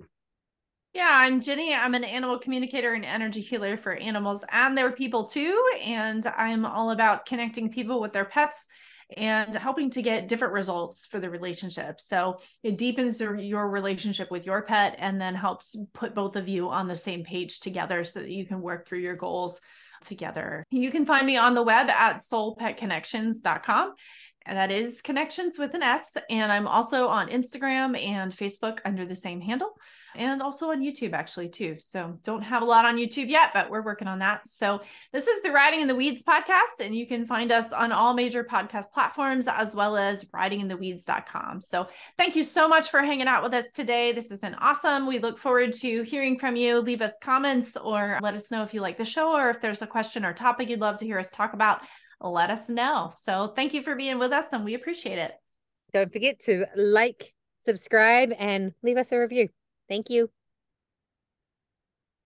Yeah, 0.92 1.08
I'm 1.08 1.40
Ginny. 1.40 1.72
I'm 1.72 1.94
an 1.94 2.02
animal 2.02 2.40
communicator 2.40 2.94
and 2.94 3.04
energy 3.04 3.40
healer 3.40 3.76
for 3.76 3.94
animals 3.94 4.44
and 4.50 4.76
their 4.76 4.90
people 4.90 5.28
too. 5.28 5.70
And 5.82 6.26
I'm 6.26 6.66
all 6.66 6.90
about 6.90 7.26
connecting 7.26 7.70
people 7.70 8.00
with 8.00 8.12
their 8.12 8.24
pets 8.24 8.66
and 9.16 9.54
helping 9.54 9.90
to 9.90 10.02
get 10.02 10.26
different 10.26 10.52
results 10.52 11.06
for 11.06 11.20
the 11.20 11.30
relationship. 11.30 12.00
So 12.00 12.40
it 12.64 12.76
deepens 12.76 13.20
your 13.20 13.68
relationship 13.68 14.32
with 14.32 14.46
your 14.46 14.62
pet 14.62 14.96
and 14.98 15.20
then 15.20 15.36
helps 15.36 15.76
put 15.92 16.14
both 16.14 16.34
of 16.34 16.48
you 16.48 16.68
on 16.70 16.88
the 16.88 16.96
same 16.96 17.22
page 17.22 17.60
together 17.60 18.02
so 18.02 18.20
that 18.20 18.30
you 18.30 18.44
can 18.44 18.60
work 18.60 18.88
through 18.88 19.00
your 19.00 19.16
goals 19.16 19.60
together. 20.04 20.64
You 20.70 20.90
can 20.90 21.06
find 21.06 21.26
me 21.26 21.36
on 21.36 21.54
the 21.54 21.62
web 21.62 21.88
at 21.88 22.18
soulpetconnections.com. 22.18 23.94
That 24.50 24.72
is 24.72 25.00
connections 25.00 25.58
with 25.58 25.74
an 25.74 25.82
S. 25.82 26.16
And 26.28 26.50
I'm 26.50 26.66
also 26.66 27.06
on 27.06 27.28
Instagram 27.28 27.96
and 27.98 28.36
Facebook 28.36 28.80
under 28.84 29.06
the 29.06 29.14
same 29.14 29.40
handle 29.40 29.76
and 30.16 30.42
also 30.42 30.70
on 30.70 30.80
YouTube 30.80 31.12
actually 31.12 31.48
too. 31.48 31.76
So 31.80 32.18
don't 32.24 32.42
have 32.42 32.62
a 32.62 32.64
lot 32.64 32.84
on 32.84 32.96
YouTube 32.96 33.28
yet, 33.28 33.50
but 33.54 33.70
we're 33.70 33.82
working 33.82 34.08
on 34.08 34.18
that. 34.20 34.48
So 34.48 34.80
this 35.12 35.28
is 35.28 35.42
the 35.42 35.50
Riding 35.50 35.80
in 35.80 35.88
the 35.88 35.94
Weeds 35.94 36.22
podcast, 36.22 36.80
and 36.80 36.94
you 36.94 37.06
can 37.06 37.26
find 37.26 37.52
us 37.52 37.72
on 37.72 37.92
all 37.92 38.14
major 38.14 38.44
podcast 38.44 38.92
platforms 38.92 39.46
as 39.46 39.74
well 39.74 39.96
as 39.96 40.24
ridingintheweeds.com. 40.26 41.62
So 41.62 41.88
thank 42.18 42.36
you 42.36 42.42
so 42.42 42.68
much 42.68 42.90
for 42.90 43.00
hanging 43.00 43.28
out 43.28 43.42
with 43.42 43.54
us 43.54 43.70
today. 43.72 44.12
This 44.12 44.30
has 44.30 44.40
been 44.40 44.54
awesome. 44.56 45.06
We 45.06 45.18
look 45.18 45.38
forward 45.38 45.72
to 45.74 46.02
hearing 46.02 46.38
from 46.38 46.56
you. 46.56 46.80
Leave 46.80 47.02
us 47.02 47.12
comments 47.22 47.76
or 47.76 48.18
let 48.22 48.34
us 48.34 48.50
know 48.50 48.62
if 48.62 48.74
you 48.74 48.80
like 48.80 48.98
the 48.98 49.04
show 49.04 49.36
or 49.36 49.50
if 49.50 49.60
there's 49.60 49.82
a 49.82 49.86
question 49.86 50.24
or 50.24 50.32
topic 50.32 50.68
you'd 50.68 50.80
love 50.80 50.98
to 50.98 51.04
hear 51.04 51.18
us 51.18 51.30
talk 51.30 51.52
about. 51.52 51.82
Let 52.20 52.50
us 52.50 52.68
know. 52.68 53.12
So 53.22 53.52
thank 53.56 53.72
you 53.72 53.82
for 53.82 53.96
being 53.96 54.18
with 54.18 54.32
us 54.32 54.46
and 54.52 54.64
we 54.64 54.74
appreciate 54.74 55.18
it. 55.18 55.32
Don't 55.92 56.12
forget 56.12 56.40
to 56.44 56.66
like, 56.76 57.32
subscribe, 57.64 58.32
and 58.38 58.72
leave 58.82 58.96
us 58.96 59.10
a 59.12 59.18
review. 59.18 59.48
Thank 59.88 60.10
you. 60.10 60.30